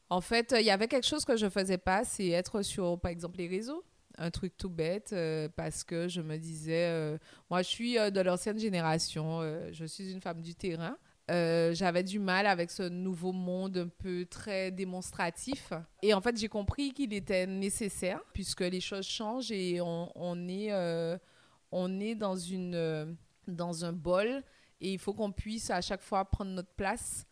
En 0.09 0.21
fait, 0.21 0.53
il 0.57 0.65
y 0.65 0.71
avait 0.71 0.87
quelque 0.87 1.07
chose 1.07 1.23
que 1.23 1.37
je 1.37 1.49
faisais 1.49 1.77
pas, 1.77 2.03
c'est 2.03 2.29
être 2.29 2.63
sur, 2.63 2.99
par 2.99 3.11
exemple, 3.11 3.37
les 3.37 3.47
réseaux. 3.47 3.83
Un 4.17 4.29
truc 4.29 4.57
tout 4.57 4.69
bête 4.69 5.15
parce 5.55 5.85
que 5.85 6.09
je 6.09 6.19
me 6.19 6.37
disais, 6.37 7.17
moi 7.49 7.61
je 7.61 7.69
suis 7.69 7.93
de 7.93 8.19
l'ancienne 8.19 8.59
génération, 8.59 9.41
je 9.71 9.85
suis 9.85 10.11
une 10.11 10.19
femme 10.19 10.41
du 10.41 10.53
terrain. 10.53 10.97
Euh, 11.31 11.73
j'avais 11.73 12.03
du 12.03 12.19
mal 12.19 12.45
avec 12.45 12.71
ce 12.71 12.83
nouveau 12.83 13.31
monde 13.31 13.77
un 13.77 13.87
peu 13.87 14.25
très 14.25 14.69
démonstratif. 14.69 15.71
Et 16.01 16.13
en 16.13 16.19
fait, 16.19 16.37
j'ai 16.37 16.49
compris 16.49 16.91
qu'il 16.91 17.13
était 17.13 17.47
nécessaire 17.47 18.21
puisque 18.33 18.61
les 18.61 18.81
choses 18.81 19.07
changent 19.07 19.51
et 19.51 19.79
on, 19.81 20.47
est, 20.49 20.73
euh, 20.73 21.17
on 21.71 21.99
est 22.01 22.15
dans, 22.15 22.35
une, 22.35 22.75
euh, 22.75 23.05
dans 23.47 23.85
un 23.85 23.93
bol 23.93 24.43
et 24.81 24.91
il 24.93 24.99
faut 24.99 25.13
qu'on 25.13 25.31
puisse 25.31 25.69
à 25.69 25.79
chaque 25.79 26.01
fois 26.01 26.25
prendre 26.25 26.51
notre 26.51 26.73
place, 26.73 27.25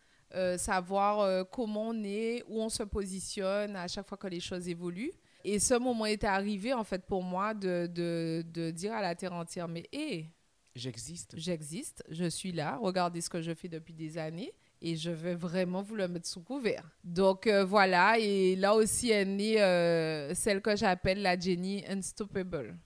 savoir 0.58 1.44
comment 1.50 1.88
on 1.88 2.04
est, 2.04 2.44
où 2.46 2.62
on 2.62 2.68
se 2.68 2.84
positionne 2.84 3.74
à 3.74 3.88
chaque 3.88 4.06
fois 4.06 4.16
que 4.16 4.28
les 4.28 4.38
choses 4.38 4.68
évoluent. 4.68 5.10
Et 5.44 5.58
ce 5.58 5.74
moment 5.74 6.06
était 6.06 6.28
arrivé 6.28 6.72
en 6.72 6.84
fait 6.84 7.04
pour 7.04 7.24
moi 7.24 7.52
de, 7.52 7.88
de, 7.92 8.44
de 8.46 8.70
dire 8.70 8.92
à 8.92 9.02
la 9.02 9.16
terre 9.16 9.32
entière, 9.32 9.66
mais 9.66 9.88
hé, 9.90 10.30
J'existe. 10.76 11.34
j'existe, 11.36 12.04
je 12.08 12.26
suis 12.26 12.52
là, 12.52 12.78
regardez 12.80 13.20
ce 13.20 13.28
que 13.28 13.42
je 13.42 13.52
fais 13.52 13.68
depuis 13.68 13.92
des 13.92 14.18
années 14.18 14.52
et 14.80 14.94
je 14.96 15.10
vais 15.10 15.34
vraiment 15.34 15.82
vous 15.82 15.96
le 15.96 16.06
mettre 16.06 16.28
sous 16.28 16.42
couvert. 16.42 16.88
Donc 17.02 17.46
euh, 17.48 17.64
voilà, 17.64 18.18
et 18.18 18.54
là 18.54 18.74
aussi 18.74 19.10
est 19.10 19.24
née 19.24 19.60
euh, 19.60 20.32
celle 20.34 20.62
que 20.62 20.76
j'appelle 20.76 21.22
la 21.22 21.38
Jenny 21.38 21.84
Unstoppable, 21.88 22.78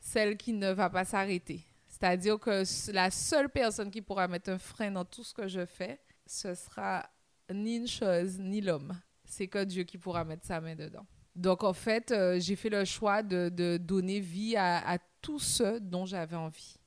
celle 0.00 0.36
qui 0.38 0.54
ne 0.54 0.72
va 0.72 0.88
pas 0.88 1.04
s'arrêter. 1.04 1.60
C'est-à-dire 1.86 2.38
que 2.38 2.62
la 2.92 3.10
seule 3.10 3.50
personne 3.50 3.90
qui 3.90 4.00
pourra 4.00 4.26
mettre 4.26 4.50
un 4.50 4.58
frein 4.58 4.90
dans 4.90 5.04
tout 5.04 5.22
ce 5.24 5.34
que 5.34 5.48
je 5.48 5.66
fais, 5.66 6.00
ce 6.26 6.54
sera 6.54 7.08
ni 7.52 7.76
une 7.76 7.88
chose, 7.88 8.38
ni 8.38 8.60
l'homme. 8.60 8.98
C'est 9.24 9.48
que 9.48 9.64
Dieu 9.64 9.84
qui 9.84 9.98
pourra 9.98 10.24
mettre 10.24 10.46
sa 10.46 10.60
main 10.60 10.74
dedans. 10.74 11.06
Donc 11.36 11.62
en 11.62 11.74
fait, 11.74 12.10
euh, 12.10 12.40
j'ai 12.40 12.56
fait 12.56 12.70
le 12.70 12.84
choix 12.84 13.22
de, 13.22 13.50
de 13.50 13.76
donner 13.76 14.20
vie 14.20 14.56
à, 14.56 14.78
à 14.88 14.98
tout 15.20 15.38
ce 15.38 15.78
dont 15.78 16.06
j'avais 16.06 16.36
envie 16.36 16.77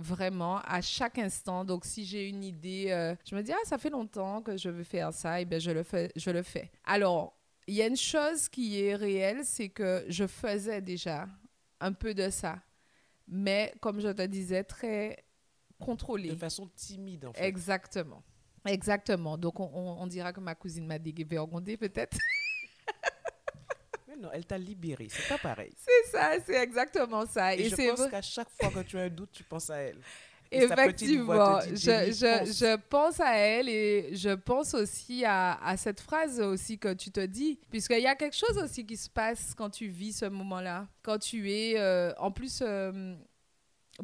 vraiment 0.00 0.58
à 0.64 0.80
chaque 0.80 1.18
instant. 1.18 1.64
Donc, 1.64 1.84
si 1.84 2.04
j'ai 2.04 2.28
une 2.28 2.42
idée, 2.42 2.86
euh, 2.90 3.14
je 3.28 3.34
me 3.36 3.42
dis, 3.42 3.52
ah, 3.52 3.58
ça 3.64 3.78
fait 3.78 3.90
longtemps 3.90 4.42
que 4.42 4.56
je 4.56 4.68
veux 4.68 4.82
faire 4.84 5.12
ça, 5.12 5.40
et 5.40 5.44
bien, 5.44 5.58
je 5.58 5.70
le 5.70 5.82
fais. 5.82 6.10
Je 6.16 6.30
le 6.30 6.42
fais. 6.42 6.70
Alors, 6.84 7.36
il 7.66 7.74
y 7.74 7.82
a 7.82 7.86
une 7.86 7.96
chose 7.96 8.48
qui 8.48 8.80
est 8.82 8.94
réelle, 8.96 9.44
c'est 9.44 9.68
que 9.68 10.04
je 10.08 10.26
faisais 10.26 10.80
déjà 10.80 11.28
un 11.80 11.92
peu 11.92 12.14
de 12.14 12.28
ça. 12.30 12.58
Mais, 13.28 13.72
comme 13.80 14.00
je 14.00 14.08
te 14.08 14.22
disais, 14.26 14.64
très 14.64 15.24
contrôlé. 15.78 16.30
De 16.30 16.34
façon 16.36 16.66
timide, 16.74 17.26
en 17.26 17.32
fait. 17.32 17.46
Exactement. 17.46 18.22
Exactement. 18.66 19.38
Donc, 19.38 19.60
on, 19.60 19.70
on- 19.72 20.02
on 20.02 20.06
dira 20.06 20.32
que 20.32 20.40
ma 20.40 20.54
cousine 20.54 20.86
m'a 20.86 20.98
dévergondée, 20.98 21.76
peut-être. 21.76 22.18
Non, 24.20 24.28
elle 24.32 24.44
t'a 24.44 24.58
libéré. 24.58 25.08
C'est 25.10 25.28
pas 25.28 25.38
pareil. 25.38 25.72
c'est 25.76 26.10
ça, 26.10 26.32
c'est 26.44 26.56
exactement 26.56 27.26
ça. 27.26 27.54
Et, 27.54 27.62
Et, 27.62 27.68
je 27.70 27.90
pense 27.90 28.08
qu'à 28.08 28.22
chaque 28.22 28.50
fois 28.50 28.70
que 28.70 28.88
tu 28.88 28.98
as 28.98 29.02
un 29.02 29.08
doute, 29.08 29.30
tu 29.32 29.42
penses 29.44 29.70
à 29.70 29.76
elle. 29.76 29.98
Et 30.52 30.64
Effectivement, 30.64 31.60
je, 31.60 31.74
je, 31.76 32.76
pense 32.76 33.20
à 33.20 33.36
elle 33.36 33.68
et 33.68 34.16
je 34.16 34.30
pense 34.30 34.74
aussi 34.74 35.24
à, 35.24 35.54
à 35.64 35.76
cette 35.76 36.00
phrase 36.00 36.40
aussi 36.40 36.76
que 36.76 36.92
tu 36.92 37.12
te 37.12 37.24
dis, 37.24 37.60
puisqu'il 37.70 38.00
y 38.00 38.08
a 38.08 38.16
quelque 38.16 38.34
chose 38.34 38.58
aussi 38.58 38.84
qui 38.84 38.96
se 38.96 39.08
passe 39.08 39.54
quand 39.56 39.70
tu 39.70 39.86
vis 39.86 40.12
ce 40.12 40.24
moment-là, 40.24 40.88
quand 41.02 41.18
tu 41.18 41.52
es, 41.52 41.78
euh, 41.78 42.12
en 42.18 42.32
plus, 42.32 42.62
euh, 42.62 43.14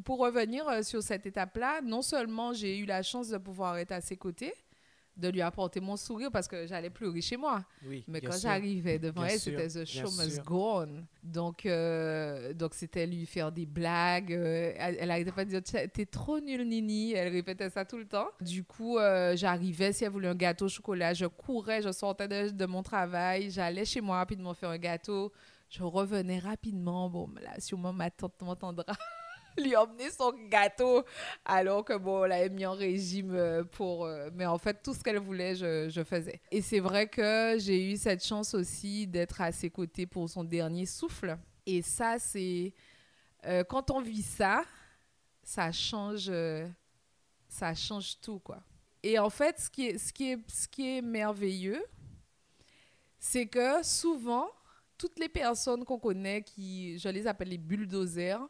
pour 0.04 0.18
revenir 0.18 0.68
euh, 0.68 0.82
sur 0.82 1.02
cette 1.02 1.26
étape-là, 1.26 1.80
non 1.82 2.02
seulement 2.02 2.52
j'ai 2.52 2.78
eu 2.78 2.84
la 2.84 3.02
chance 3.02 3.28
de 3.28 3.38
pouvoir 3.38 3.78
être 3.78 3.92
à 3.92 4.00
ses 4.00 4.16
côtés, 4.16 4.54
de 5.16 5.28
lui 5.28 5.40
apporter 5.40 5.80
mon 5.80 5.96
sourire 5.96 6.30
parce 6.30 6.46
que 6.48 6.66
j'allais 6.66 6.90
pleurer 6.90 7.20
chez 7.20 7.36
moi. 7.36 7.64
Oui, 7.86 8.04
Mais 8.08 8.20
quand 8.20 8.32
j'arrivais 8.42 8.98
devant 8.98 9.22
Bien 9.22 9.30
elle, 9.32 9.40
c'était 9.40 9.68
The 9.68 9.84
Show 9.84 10.10
Must. 10.10 10.44
Go 10.44 10.80
On. 10.82 11.04
Donc, 11.22 11.64
euh, 11.66 12.52
donc 12.52 12.74
c'était 12.74 13.06
lui 13.06 13.24
faire 13.26 13.50
des 13.50 13.66
blagues. 13.66 14.32
euh, 14.32 14.72
elle, 14.76 14.96
elle 15.00 15.10
arrêtait 15.10 15.32
pas 15.32 15.44
de 15.44 15.50
dire 15.50 15.62
T'es- 15.62 15.88
T'es 15.88 16.06
trop 16.06 16.38
nul, 16.40 16.66
Nini. 16.68 17.12
Elle 17.12 17.32
répétait 17.32 17.70
ça 17.70 17.84
tout 17.84 17.96
le 17.98 18.06
temps. 18.06 18.28
Du 18.40 18.62
coup, 18.64 18.98
euh, 18.98 19.34
j'arrivais, 19.36 19.92
si 19.92 20.04
elle 20.04 20.10
voulait 20.10 20.28
un 20.28 20.34
gâteau 20.34 20.66
au 20.66 20.68
chocolat, 20.68 21.14
je 21.14 21.26
courais, 21.26 21.82
je 21.82 21.92
sortais 21.92 22.28
de, 22.28 22.50
de 22.50 22.66
mon 22.66 22.82
travail, 22.82 23.50
j'allais 23.50 23.84
chez 23.84 24.00
moi 24.00 24.16
rapidement 24.18 24.54
faire 24.54 24.70
un 24.70 24.78
gâteau. 24.78 25.32
Je 25.68 25.82
revenais 25.82 26.38
rapidement. 26.38 27.10
Bon, 27.10 27.28
là, 27.42 27.58
sûrement 27.58 27.92
ma 27.92 28.10
tante 28.10 28.40
m'entendra. 28.42 28.84
lui 29.62 29.76
emmener 29.76 30.10
son 30.10 30.32
gâteau 30.48 31.04
alors 31.44 31.84
que 31.84 31.96
bon, 31.96 32.22
on 32.22 32.24
l'avait 32.24 32.48
mis 32.48 32.66
en 32.66 32.74
régime 32.74 33.34
euh, 33.34 33.64
pour... 33.64 34.04
euh, 34.04 34.30
mais 34.34 34.46
en 34.46 34.58
fait, 34.58 34.82
tout 34.82 34.94
ce 34.94 35.02
qu'elle 35.02 35.18
voulait, 35.18 35.54
je, 35.54 35.88
je 35.88 36.04
faisais. 36.04 36.40
Et 36.50 36.62
c'est 36.62 36.80
vrai 36.80 37.08
que 37.08 37.56
j'ai 37.58 37.92
eu 37.92 37.96
cette 37.96 38.24
chance 38.24 38.54
aussi 38.54 39.06
d'être 39.06 39.40
à 39.40 39.52
ses 39.52 39.70
côtés 39.70 40.06
pour 40.06 40.28
son 40.28 40.44
dernier 40.44 40.86
souffle. 40.86 41.36
Et 41.64 41.82
ça, 41.82 42.18
c'est... 42.18 42.72
euh, 43.46 43.64
quand 43.64 43.90
on 43.90 44.00
vit 44.00 44.22
ça, 44.22 44.64
ça 45.42 45.72
change... 45.72 46.30
ça 47.48 47.74
change 47.74 48.20
tout, 48.20 48.40
quoi. 48.40 48.62
Et 49.02 49.18
en 49.18 49.30
fait, 49.30 49.60
ce 49.60 49.70
qui 49.70 49.86
est, 49.86 49.98
ce 49.98 50.12
qui 50.12 50.32
est, 50.32 50.50
ce 50.50 50.66
qui 50.66 50.96
est 50.96 51.02
merveilleux, 51.02 51.84
c'est 53.18 53.46
que 53.46 53.82
souvent, 53.84 54.48
toutes 54.98 55.18
les 55.18 55.28
personnes 55.28 55.84
qu'on 55.84 55.98
connaît, 55.98 56.42
qui, 56.42 56.98
je 56.98 57.08
les 57.08 57.26
appelle 57.26 57.48
les 57.48 57.58
bulldozers, 57.58 58.48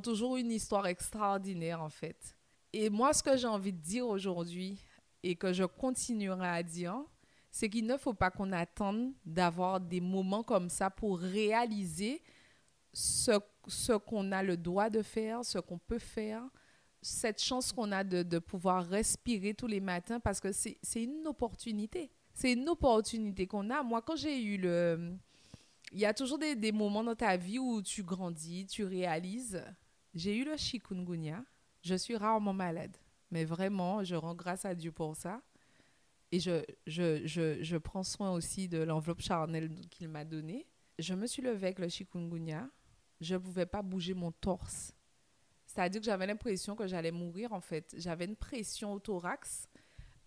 toujours 0.00 0.36
une 0.36 0.50
histoire 0.50 0.86
extraordinaire, 0.86 1.82
en 1.82 1.90
fait. 1.90 2.36
Et 2.72 2.90
moi, 2.90 3.12
ce 3.12 3.22
que 3.22 3.36
j'ai 3.36 3.46
envie 3.46 3.72
de 3.72 3.80
dire 3.80 4.06
aujourd'hui, 4.06 4.78
et 5.24 5.36
que 5.36 5.52
je 5.52 5.64
continuerai 5.64 6.46
à 6.46 6.62
dire, 6.62 7.02
c'est 7.50 7.70
qu'il 7.70 7.86
ne 7.86 7.96
faut 7.96 8.12
pas 8.12 8.30
qu'on 8.30 8.52
attende 8.52 9.12
d'avoir 9.24 9.80
des 9.80 10.00
moments 10.00 10.42
comme 10.42 10.68
ça 10.68 10.90
pour 10.90 11.18
réaliser 11.18 12.22
ce, 12.92 13.38
qu'on 13.96 14.32
a 14.32 14.42
le 14.42 14.56
droit 14.56 14.90
de 14.90 15.02
faire, 15.02 15.44
ce 15.44 15.58
qu'on 15.58 15.78
peut 15.78 15.98
faire, 15.98 16.42
cette 17.00 17.42
chance 17.42 17.72
qu'on 17.72 17.90
a 17.90 18.04
de, 18.04 18.38
pouvoir 18.38 18.86
respirer 18.86 19.54
tous 19.54 19.66
les 19.66 19.80
matins, 19.80 20.20
parce 20.20 20.40
que 20.40 20.52
c'est 20.52 20.78
une 20.94 21.26
opportunité. 21.26 22.10
C'est 22.34 22.52
une 22.52 22.68
opportunité 22.68 23.46
qu'on 23.46 23.70
a. 23.70 23.82
Moi, 23.82 24.02
quand 24.02 24.16
j'ai 24.16 24.42
eu 24.42 24.58
le... 24.58 25.16
Il 25.92 26.00
y 26.00 26.06
a 26.06 26.12
toujours 26.12 26.38
des 26.38 26.72
moments 26.72 27.04
dans 27.04 27.14
ta 27.14 27.36
vie 27.36 27.58
où 27.58 27.80
tu 27.80 28.02
grandis, 28.02 28.66
tu 28.66 28.84
réalises. 28.84 29.62
J'ai 30.14 30.36
eu 30.36 30.44
le 30.44 30.56
chikungunya. 30.56 31.44
Je 31.82 31.94
suis 31.94 32.16
rarement 32.16 32.52
malade. 32.52 32.96
Mais 33.30 33.44
vraiment, 33.44 34.04
je 34.04 34.14
rends 34.14 34.34
grâce 34.34 34.64
à 34.64 34.74
Dieu 34.74 34.92
pour 34.92 35.16
ça. 35.16 35.42
Et 36.30 36.40
je, 36.40 36.64
je, 36.86 37.26
je, 37.26 37.62
je 37.62 37.76
prends 37.76 38.02
soin 38.02 38.32
aussi 38.32 38.68
de 38.68 38.78
l'enveloppe 38.78 39.20
charnelle 39.20 39.70
qu'il 39.90 40.08
m'a 40.08 40.24
donnée. 40.24 40.66
Je 40.98 41.14
me 41.14 41.26
suis 41.26 41.42
levée 41.42 41.66
avec 41.66 41.78
le 41.78 41.88
chikungunya. 41.88 42.68
Je 43.20 43.34
ne 43.34 43.38
pouvais 43.40 43.66
pas 43.66 43.82
bouger 43.82 44.14
mon 44.14 44.32
torse. 44.32 44.92
C'est-à-dire 45.66 46.00
que 46.00 46.04
j'avais 46.04 46.26
l'impression 46.26 46.76
que 46.76 46.86
j'allais 46.86 47.10
mourir, 47.10 47.52
en 47.52 47.60
fait. 47.60 47.94
J'avais 47.98 48.26
une 48.26 48.36
pression 48.36 48.92
au 48.92 49.00
thorax 49.00 49.68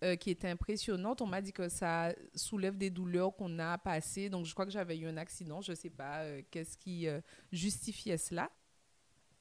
euh, 0.04 0.16
qui 0.16 0.30
était 0.30 0.48
impressionnante. 0.48 1.22
On 1.22 1.26
m'a 1.26 1.40
dit 1.40 1.52
que 1.52 1.68
ça 1.68 2.14
soulève 2.34 2.76
des 2.76 2.90
douleurs 2.90 3.34
qu'on 3.34 3.58
a 3.58 3.78
passées. 3.78 4.28
Donc, 4.28 4.44
je 4.44 4.52
crois 4.52 4.66
que 4.66 4.72
j'avais 4.72 4.98
eu 4.98 5.06
un 5.06 5.16
accident. 5.16 5.62
Je 5.62 5.72
ne 5.72 5.76
sais 5.76 5.90
pas 5.90 6.20
euh, 6.20 6.42
qu'est-ce 6.50 6.76
qui 6.76 7.08
euh, 7.08 7.20
justifiait 7.52 8.18
cela. 8.18 8.50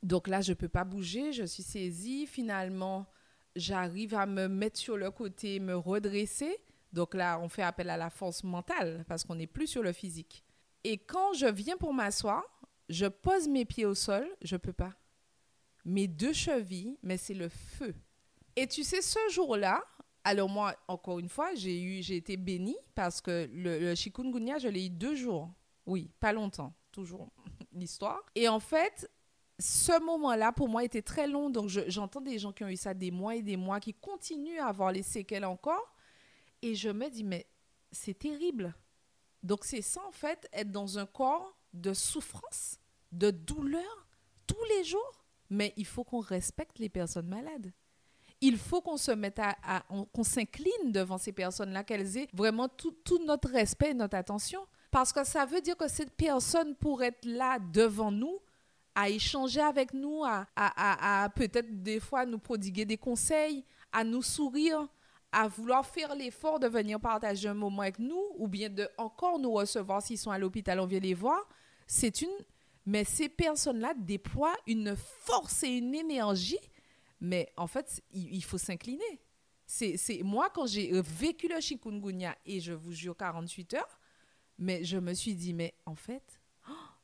Donc 0.04 0.28
là, 0.28 0.42
je 0.42 0.52
ne 0.52 0.56
peux 0.56 0.70
pas 0.70 0.84
bouger. 0.84 1.34
Je 1.34 1.44
suis 1.44 1.64
saisie. 1.64 2.28
Finalement, 2.28 3.08
j'arrive 3.56 4.14
à 4.14 4.26
me 4.26 4.48
mettre 4.48 4.80
sur 4.80 4.98
le 4.98 5.12
côté, 5.12 5.60
me 5.60 5.76
redresser. 5.76 6.58
Donc 6.94 7.14
là, 7.14 7.40
on 7.42 7.50
fait 7.50 7.64
appel 7.64 7.90
à 7.90 7.98
la 7.98 8.10
force 8.10 8.44
mentale 8.44 9.04
parce 9.08 9.24
qu'on 9.24 9.36
n'est 9.36 9.48
plus 9.48 9.68
sur 9.68 9.84
le 9.84 9.92
physique. 9.92 10.44
Et 10.84 10.98
quand 10.98 11.34
je 11.34 11.48
viens 11.48 11.78
pour 11.78 11.94
m'asseoir, 11.94 12.44
je 12.90 13.06
pose 13.06 13.48
mes 13.48 13.66
pieds 13.66 13.86
au 13.86 13.96
sol, 13.96 14.28
je 14.42 14.56
peux 14.56 14.74
pas. 14.74 14.94
Mes 15.84 16.08
deux 16.08 16.34
chevilles, 16.34 16.98
mais 17.04 17.18
c'est 17.18 17.34
le 17.34 17.50
feu. 17.50 17.94
Et 18.56 18.68
tu 18.68 18.84
sais, 18.84 19.02
ce 19.02 19.20
jour-là, 19.32 19.84
alors 20.24 20.50
moi, 20.50 20.76
encore 20.88 21.20
une 21.20 21.30
fois, 21.30 21.54
j'ai 21.56 21.82
eu, 21.82 22.02
j'ai 22.02 22.18
été 22.18 22.38
bénie 22.38 22.78
parce 22.96 23.22
que 23.22 23.50
le, 23.54 23.80
le 23.80 23.96
chikungunya, 23.96 24.58
je 24.58 24.68
l'ai 24.68 24.86
eu 24.86 24.90
deux 24.90 25.16
jours. 25.16 25.52
Oui, 25.86 26.12
pas 26.20 26.34
longtemps, 26.34 26.74
toujours 26.92 27.30
l'histoire. 27.74 28.22
Et 28.36 28.48
en 28.48 28.60
fait, 28.60 29.10
ce 29.60 30.00
moment-là, 30.04 30.52
pour 30.52 30.70
moi, 30.70 30.84
était 30.84 31.02
très 31.02 31.28
long. 31.28 31.50
Donc, 31.50 31.68
je- 31.70 31.90
j'entends 31.90 32.22
des 32.22 32.38
gens 32.38 32.52
qui 32.52 32.64
ont 32.64 32.70
eu 32.70 32.76
ça 32.78 32.94
des 32.94 33.12
mois 33.12 33.36
et 33.36 33.42
des 33.42 33.58
mois, 33.58 33.80
qui 33.80 33.94
continuent 33.94 34.60
à 34.60 34.68
avoir 34.68 34.92
les 34.92 35.04
séquelles 35.04 35.46
encore. 35.46 35.96
Et 36.62 36.76
je 36.76 36.90
me 36.90 37.10
dis, 37.10 37.24
mais 37.24 37.48
c'est 37.92 38.18
terrible. 38.18 38.76
Donc, 39.44 39.66
c'est 39.66 39.82
ça, 39.82 40.02
en 40.08 40.12
fait, 40.12 40.48
être 40.54 40.72
dans 40.72 40.98
un 41.00 41.06
corps 41.06 41.58
de 41.74 41.94
souffrance, 41.94 42.80
de 43.12 43.32
douleur, 43.32 44.08
tous 44.46 44.64
les 44.78 44.84
jours. 44.84 45.12
Mais 45.50 45.74
il 45.78 45.86
faut 45.86 46.04
qu'on 46.04 46.20
respecte 46.20 46.78
les 46.80 46.90
personnes 46.90 47.28
malades. 47.28 47.72
Il 48.42 48.58
faut 48.58 48.82
qu'on 48.82 48.98
se 48.98 49.12
mette 49.12 49.40
à, 49.40 49.56
à- 49.64 49.86
on- 49.90 50.06
qu'on 50.06 50.24
s'incline 50.24 50.92
devant 50.92 51.18
ces 51.18 51.32
personnes-là, 51.32 51.84
qu'elles 51.84 52.18
aient 52.18 52.28
vraiment 52.34 52.68
tout, 52.68 52.92
tout 52.92 53.24
notre 53.26 53.50
respect 53.50 53.92
et 53.92 53.94
notre 53.96 54.18
attention. 54.18 54.68
Parce 54.92 55.12
que 55.12 55.24
ça 55.24 55.46
veut 55.46 55.62
dire 55.62 55.76
que 55.78 55.88
cette 55.88 56.12
personne, 56.12 56.76
pour 56.76 57.02
être 57.02 57.26
là 57.26 57.58
devant 57.60 58.12
nous, 58.12 58.38
à 59.00 59.10
échanger 59.10 59.62
avec 59.62 59.94
nous, 59.94 60.24
à, 60.26 61.30
peut-être 61.36 61.84
des 61.84 62.00
fois 62.00 62.26
nous 62.26 62.40
prodiguer 62.40 62.84
des 62.84 62.98
conseils, 62.98 63.64
à 63.92 64.04
nous 64.04 64.24
sourire, 64.24 64.88
à 65.32 65.48
vouloir 65.48 65.86
faire 65.86 66.16
l'effort 66.16 66.60
de 66.60 66.68
venir 66.68 67.00
partager 67.00 67.48
un 67.48 67.54
moment 67.54 67.84
avec 67.84 68.00
nous, 68.00 68.24
ou 68.38 68.48
bien 68.48 68.72
de 68.72 68.90
encore 68.98 69.38
nous 69.38 69.52
recevoir 69.52 70.02
s'ils 70.02 70.18
sont 70.18 70.32
à 70.32 70.40
l'hôpital, 70.40 70.80
on 70.80 70.88
vient 70.88 71.00
les 71.00 71.14
voir. 71.14 71.48
C'est 71.86 72.24
une. 72.24 72.36
Mais 72.88 73.04
ces 73.04 73.30
personnes-là 73.30 73.94
déploient 73.96 74.58
une 74.66 74.96
force 74.96 75.62
et 75.62 75.78
une 75.78 75.94
énergie. 75.94 76.58
Mais 77.22 77.54
en 77.56 77.68
fait, 77.68 78.02
il, 78.12 78.44
faut 78.44 78.58
s'incliner. 78.58 79.22
C'est, 79.68 80.24
moi, 80.24 80.50
quand 80.50 80.66
j'ai 80.66 80.90
vécu 81.02 81.48
le 81.48 81.60
chikungunya, 81.60 82.36
et 82.48 82.60
je 82.60 82.74
vous 82.74 82.94
jure 82.94 83.16
48 83.16 83.76
heures, 83.76 84.00
mais 84.58 84.84
je 84.84 84.98
me 84.98 85.14
suis 85.14 85.36
dit, 85.36 85.54
mais 85.54 85.76
en 85.86 85.96
fait, 85.96 86.42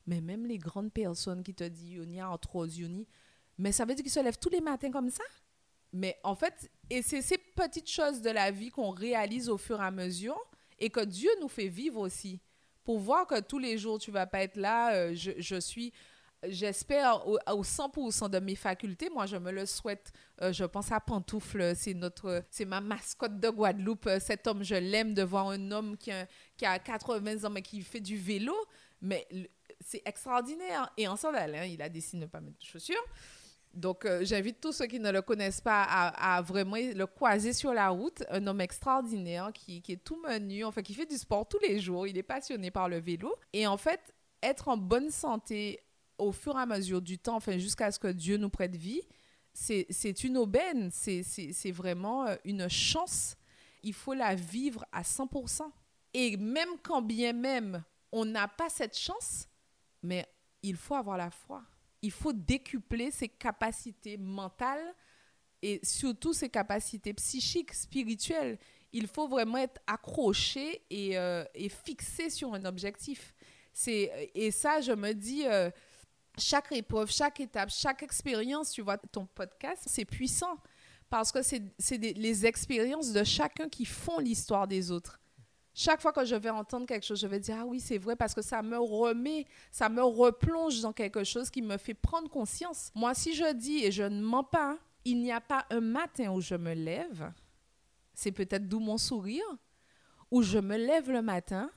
mais 0.05 0.21
même 0.21 0.45
les 0.45 0.57
grandes 0.57 0.91
personnes 0.91 1.43
qui 1.43 1.53
te 1.53 1.63
disent 1.63 1.91
Yoni, 1.91 2.19
arthrose, 2.19 2.77
Yoni, 2.77 3.07
mais 3.57 3.71
ça 3.71 3.85
veut 3.85 3.93
dire 3.95 4.03
qu'ils 4.03 4.11
se 4.11 4.19
lèvent 4.19 4.39
tous 4.39 4.49
les 4.49 4.61
matins 4.61 4.91
comme 4.91 5.09
ça? 5.09 5.23
Mais 5.91 6.19
en 6.23 6.35
fait, 6.35 6.71
et 6.89 7.01
c'est 7.01 7.21
ces 7.21 7.37
petites 7.37 7.89
choses 7.89 8.21
de 8.21 8.31
la 8.31 8.49
vie 8.51 8.69
qu'on 8.69 8.89
réalise 8.89 9.47
au 9.49 9.57
fur 9.57 9.79
et 9.79 9.85
à 9.85 9.91
mesure 9.91 10.39
et 10.79 10.89
que 10.89 11.01
Dieu 11.05 11.29
nous 11.39 11.47
fait 11.47 11.67
vivre 11.67 11.99
aussi. 11.99 12.41
Pour 12.83 12.99
voir 12.99 13.27
que 13.27 13.39
tous 13.39 13.59
les 13.59 13.77
jours, 13.77 13.99
tu 13.99 14.11
vas 14.11 14.25
pas 14.25 14.41
être 14.43 14.57
là, 14.57 14.93
euh, 14.95 15.13
je, 15.13 15.31
je 15.37 15.59
suis 15.59 15.93
j'espère 16.49 17.27
au, 17.27 17.37
au 17.51 17.63
100% 17.63 18.29
de 18.29 18.39
mes 18.39 18.55
facultés. 18.55 19.09
Moi, 19.09 19.25
je 19.25 19.37
me 19.37 19.51
le 19.51 19.65
souhaite. 19.65 20.11
Euh, 20.41 20.51
je 20.51 20.63
pense 20.65 20.91
à 20.91 20.99
Pantoufle, 20.99 21.75
c'est 21.75 21.95
c'est 22.49 22.65
ma 22.65 22.81
mascotte 22.81 23.39
de 23.39 23.49
Guadeloupe. 23.49 24.07
Euh, 24.07 24.19
cet 24.19 24.47
homme, 24.47 24.63
je 24.63 24.75
l'aime 24.75 25.13
de 25.13 25.23
voir 25.23 25.49
un 25.49 25.71
homme 25.71 25.97
qui 25.97 26.11
a, 26.11 26.27
qui 26.57 26.65
a 26.65 26.79
80 26.79 27.45
ans 27.45 27.49
mais 27.49 27.61
qui 27.61 27.81
fait 27.81 28.01
du 28.01 28.17
vélo. 28.17 28.55
Mais 29.01 29.27
c'est 29.85 30.01
extraordinaire. 30.05 30.91
Et 30.97 31.07
en 31.07 31.15
sandales, 31.15 31.55
hein, 31.55 31.65
il 31.65 31.81
a 31.81 31.89
décidé 31.89 32.17
de 32.17 32.25
ne 32.25 32.29
pas 32.29 32.41
mettre 32.41 32.59
de 32.59 32.65
chaussures. 32.65 33.03
Donc, 33.73 34.05
euh, 34.05 34.23
j'invite 34.23 34.61
tous 34.61 34.71
ceux 34.71 34.85
qui 34.85 34.99
ne 34.99 35.11
le 35.11 35.21
connaissent 35.23 35.61
pas 35.61 35.83
à, 35.83 36.41
vraiment 36.43 36.77
le 36.77 37.05
croiser 37.05 37.53
sur 37.53 37.73
la 37.73 37.89
route. 37.89 38.23
Un 38.29 38.45
homme 38.45 38.61
extraordinaire 38.61 39.51
qui, 39.53 39.81
est 39.87 40.03
tout 40.03 40.21
menu, 40.21 40.63
enfin, 40.63 40.81
qui 40.83 40.93
fait 40.93 41.07
du 41.07 41.17
sport 41.17 41.47
tous 41.47 41.59
les 41.59 41.79
jours. 41.79 42.05
Il 42.05 42.17
est 42.17 42.23
passionné 42.23 42.69
par 42.69 42.87
le 42.87 42.99
vélo. 42.99 43.35
Et 43.51 43.65
en 43.65 43.77
fait, 43.77 44.13
être 44.43 44.67
en 44.67 44.77
bonne 44.77 45.09
santé 45.09 45.79
au 46.19 46.31
fur 46.31 46.55
et 46.55 46.61
à 46.61 46.65
mesure 46.67 47.01
du 47.01 47.17
temps, 47.17 47.37
enfin, 47.37 47.57
jusqu'à 47.57 47.91
ce 47.91 47.97
que 47.97 48.09
Dieu 48.09 48.37
nous 48.37 48.49
prête 48.49 48.75
vie, 48.75 49.01
c'est 49.53 50.23
une 50.23 50.37
aubaine. 50.37 50.91
C'est 50.91 51.71
vraiment 51.71 52.27
euh, 52.27 52.35
une 52.45 52.69
chance. 52.69 53.35
Il 53.81 53.93
faut 53.93 54.13
la 54.13 54.35
vivre 54.35 54.85
à 54.91 55.01
100%. 55.01 55.63
Et 56.13 56.37
même 56.37 56.69
quand 56.83 57.01
bien 57.01 57.33
même 57.33 57.83
on 58.13 58.25
n'a 58.25 58.47
pas 58.47 58.69
cette 58.69 58.97
chance, 58.97 59.47
mais 60.03 60.27
il 60.61 60.75
faut 60.75 60.95
avoir 60.95 61.17
la 61.17 61.31
foi. 61.31 61.63
Il 62.01 62.11
faut 62.11 62.33
décupler 62.33 63.11
ses 63.11 63.29
capacités 63.29 64.17
mentales 64.17 64.93
et 65.61 65.79
surtout 65.83 66.33
ses 66.33 66.49
capacités 66.49 67.13
psychiques, 67.13 67.73
spirituelles. 67.73 68.59
Il 68.91 69.07
faut 69.07 69.27
vraiment 69.27 69.57
être 69.57 69.81
accroché 69.87 70.83
et, 70.89 71.17
euh, 71.17 71.45
fixé 71.69 72.29
sur 72.29 72.53
un 72.53 72.65
objectif. 72.65 73.33
Et 73.87 74.51
ça, 74.51 74.81
je 74.81 74.91
me 74.91 75.13
dis, 75.13 75.47
euh, 75.47 75.71
chaque 76.37 76.71
épreuve, 76.73 77.09
chaque 77.11 77.39
étape, 77.39 77.69
chaque 77.69 78.03
expérience, 78.03 78.71
tu 78.71 78.81
vois, 78.81 78.97
ton 78.97 79.25
podcast, 79.25 79.83
c'est 79.87 80.05
puissant 80.05 80.57
parce 81.09 81.31
que 81.31 81.41
c'est 81.41 81.97
les 81.97 82.45
expériences 82.45 83.13
de 83.13 83.23
chacun 83.23 83.69
qui 83.69 83.85
font 83.85 84.19
l'histoire 84.19 84.67
des 84.67 84.91
autres. 84.91 85.19
Chaque 85.75 86.01
fois 86.01 86.13
que 86.13 86.23
je 86.23 86.35
vais 86.35 86.51
entendre 86.51 86.85
quelque 86.85 87.05
chose, 87.05 87.19
je 87.19 87.25
vais 87.27 87.39
dire 87.39 87.57
ah 87.59 87.65
oui 87.65 87.79
c'est 87.79 87.97
vrai 87.97 88.15
parce 88.15 88.33
que 88.35 88.41
ça 88.43 88.61
me 88.61 88.77
remet, 88.77 89.45
ça 89.71 89.89
me 89.89 90.03
replonge 90.03 90.81
dans 90.81 90.93
quelque 90.93 91.23
chose 91.23 91.49
qui 91.49 91.61
me 91.63 91.77
fait 91.77 91.95
prendre 91.95 92.29
conscience. 92.29 92.91
Moi 92.93 93.13
si 93.15 93.33
je 93.33 93.53
dis 93.53 93.83
et 93.83 93.91
je 93.91 94.03
ne 94.03 94.21
mens 94.21 94.43
pas, 94.43 94.77
il 95.03 95.19
n'y 95.21 95.31
a 95.31 95.41
pas 95.41 95.65
un 95.71 95.81
matin 95.81 96.31
où 96.31 96.41
je 96.41 96.55
me 96.55 96.73
lève, 96.73 97.33
c'est 98.13 98.31
peut-être 98.31 98.67
d'où 98.67 98.79
mon 98.79 98.97
sourire, 98.99 99.43
où 100.29 100.43
je 100.43 100.59
me 100.59 100.77
lève 100.77 101.09
le 101.11 101.21
matin 101.23 101.71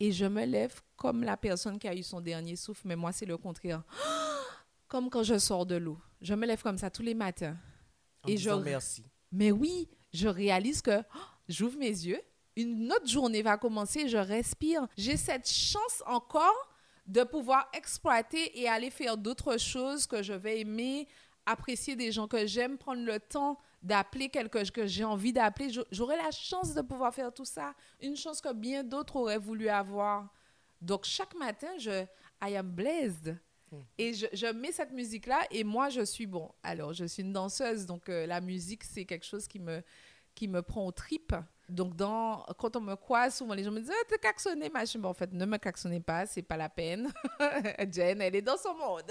et 0.00 0.10
je 0.12 0.24
me 0.24 0.44
lève 0.44 0.80
comme 0.96 1.22
la 1.22 1.36
personne 1.36 1.78
qui 1.78 1.88
a 1.88 1.94
eu 1.94 2.02
son 2.02 2.20
dernier 2.22 2.56
souffle, 2.56 2.82
mais 2.88 2.96
moi 2.96 3.12
c'est 3.12 3.26
le 3.26 3.36
contraire. 3.36 3.82
Comme 4.88 5.10
quand 5.10 5.24
je 5.24 5.36
sors 5.36 5.66
de 5.66 5.74
l'eau. 5.74 5.98
Je 6.20 6.32
me 6.34 6.46
lève 6.46 6.62
comme 6.62 6.78
ça 6.78 6.90
tous 6.90 7.02
les 7.02 7.14
matins. 7.14 7.56
En 8.22 8.28
Et 8.28 8.36
disant 8.36 8.60
je- 8.60 8.64
merci. 8.64 9.04
Mais 9.32 9.50
oui, 9.50 9.88
je 10.14 10.28
réalise 10.28 10.80
que 10.80 11.00
oh, 11.00 11.18
j'ouvre 11.48 11.76
mes 11.76 11.88
yeux, 11.88 12.20
une 12.56 12.90
autre 12.92 13.06
journée 13.06 13.42
va 13.42 13.56
commencer, 13.58 14.08
je 14.08 14.16
respire. 14.16 14.86
J'ai 14.96 15.16
cette 15.16 15.48
chance 15.48 16.02
encore 16.06 16.70
de 17.06 17.22
pouvoir 17.22 17.68
exploiter 17.72 18.58
et 18.58 18.68
aller 18.68 18.90
faire 18.90 19.16
d'autres 19.16 19.58
choses 19.58 20.06
que 20.06 20.22
je 20.22 20.32
vais 20.32 20.60
aimer, 20.60 21.06
apprécier 21.44 21.94
des 21.94 22.10
gens 22.10 22.26
que 22.26 22.46
j'aime, 22.46 22.78
prendre 22.78 23.04
le 23.04 23.20
temps 23.20 23.58
d'appeler 23.82 24.28
quelqu'un 24.28 24.64
que 24.64 24.86
j'ai 24.86 25.04
envie 25.04 25.32
d'appeler. 25.32 25.68
J'aurai 25.92 26.16
la 26.16 26.30
chance 26.32 26.74
de 26.74 26.82
pouvoir 26.82 27.14
faire 27.14 27.32
tout 27.32 27.44
ça, 27.44 27.74
une 28.00 28.16
chance 28.16 28.40
que 28.40 28.52
bien 28.52 28.82
d'autres 28.82 29.16
auraient 29.16 29.38
voulu 29.38 29.68
avoir. 29.68 30.28
Donc 30.80 31.04
chaque 31.04 31.34
matin, 31.36 31.68
je 31.78 32.04
I 32.42 32.56
am 32.56 32.70
blessed. 32.70 33.36
Et 33.98 34.14
je, 34.14 34.26
je 34.32 34.46
mets 34.46 34.72
cette 34.72 34.92
musique-là 34.92 35.40
et 35.50 35.64
moi, 35.64 35.88
je 35.90 36.02
suis 36.02 36.26
bon. 36.26 36.50
Alors, 36.62 36.92
je 36.92 37.04
suis 37.04 37.22
une 37.22 37.32
danseuse, 37.32 37.84
donc 37.84 38.08
euh, 38.08 38.24
la 38.24 38.40
musique, 38.40 38.84
c'est 38.84 39.04
quelque 39.04 39.26
chose 39.26 39.46
qui 39.46 39.58
me, 39.58 39.82
qui 40.34 40.48
me 40.48 40.62
prend 40.62 40.86
aux 40.86 40.92
tripes. 40.92 41.34
Donc, 41.68 41.96
quand 41.96 42.76
on 42.76 42.80
me 42.80 42.94
croise, 42.94 43.36
souvent 43.36 43.54
les 43.54 43.64
gens 43.64 43.72
me 43.72 43.80
disent 43.80 43.90
Ah, 43.92 44.04
t'es 44.08 44.18
caxonné, 44.18 44.68
machin. 44.68 44.98
Ben, 44.98 45.08
en 45.08 45.14
fait, 45.14 45.32
ne 45.32 45.44
me 45.44 45.56
caxonnez 45.56 46.00
pas, 46.00 46.26
c'est 46.26 46.42
pas 46.42 46.56
la 46.56 46.68
peine. 46.68 47.12
Jen, 47.92 48.20
elle 48.20 48.36
est 48.36 48.42
dans 48.42 48.56
son 48.56 48.74
monde. 48.74 49.10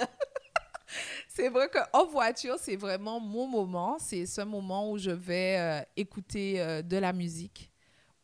c'est 1.27 1.49
vrai 1.49 1.69
qu'en 1.69 2.05
voiture, 2.05 2.55
c'est 2.59 2.75
vraiment 2.75 3.19
mon 3.19 3.47
moment. 3.47 3.97
C'est 3.99 4.25
ce 4.25 4.41
moment 4.41 4.91
où 4.91 4.97
je 4.97 5.11
vais 5.11 5.57
euh, 5.57 5.81
écouter 5.97 6.61
euh, 6.61 6.81
de 6.81 6.97
la 6.97 7.11
musique 7.13 7.71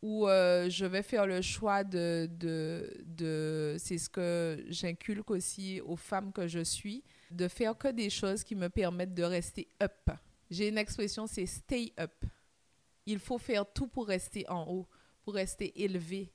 où 0.02 0.26
euh, 0.26 0.68
je 0.68 0.84
vais 0.84 1.02
faire 1.02 1.26
le 1.26 1.40
choix 1.40 1.84
de... 1.84 2.28
de, 2.32 2.92
de 3.06 3.76
c'est 3.78 3.98
ce 3.98 4.10
que 4.10 4.64
j'inculque 4.68 5.30
aussi 5.30 5.80
aux 5.80 5.96
femmes 5.96 6.32
que 6.32 6.48
je 6.48 6.58
suis, 6.58 7.04
de 7.30 7.46
faire 7.46 7.78
que 7.78 7.88
des 7.88 8.10
choses 8.10 8.42
qui 8.42 8.56
me 8.56 8.68
permettent 8.68 9.14
de 9.14 9.22
rester 9.22 9.68
up. 9.80 10.10
J'ai 10.50 10.68
une 10.68 10.78
expression, 10.78 11.26
c'est 11.28 11.46
stay 11.46 11.92
up. 11.98 12.12
Il 13.06 13.18
faut 13.18 13.38
faire 13.38 13.70
tout 13.70 13.86
pour 13.86 14.06
rester 14.06 14.48
en 14.48 14.66
haut, 14.68 14.88
pour 15.22 15.34
rester 15.34 15.82
élevé. 15.82 16.32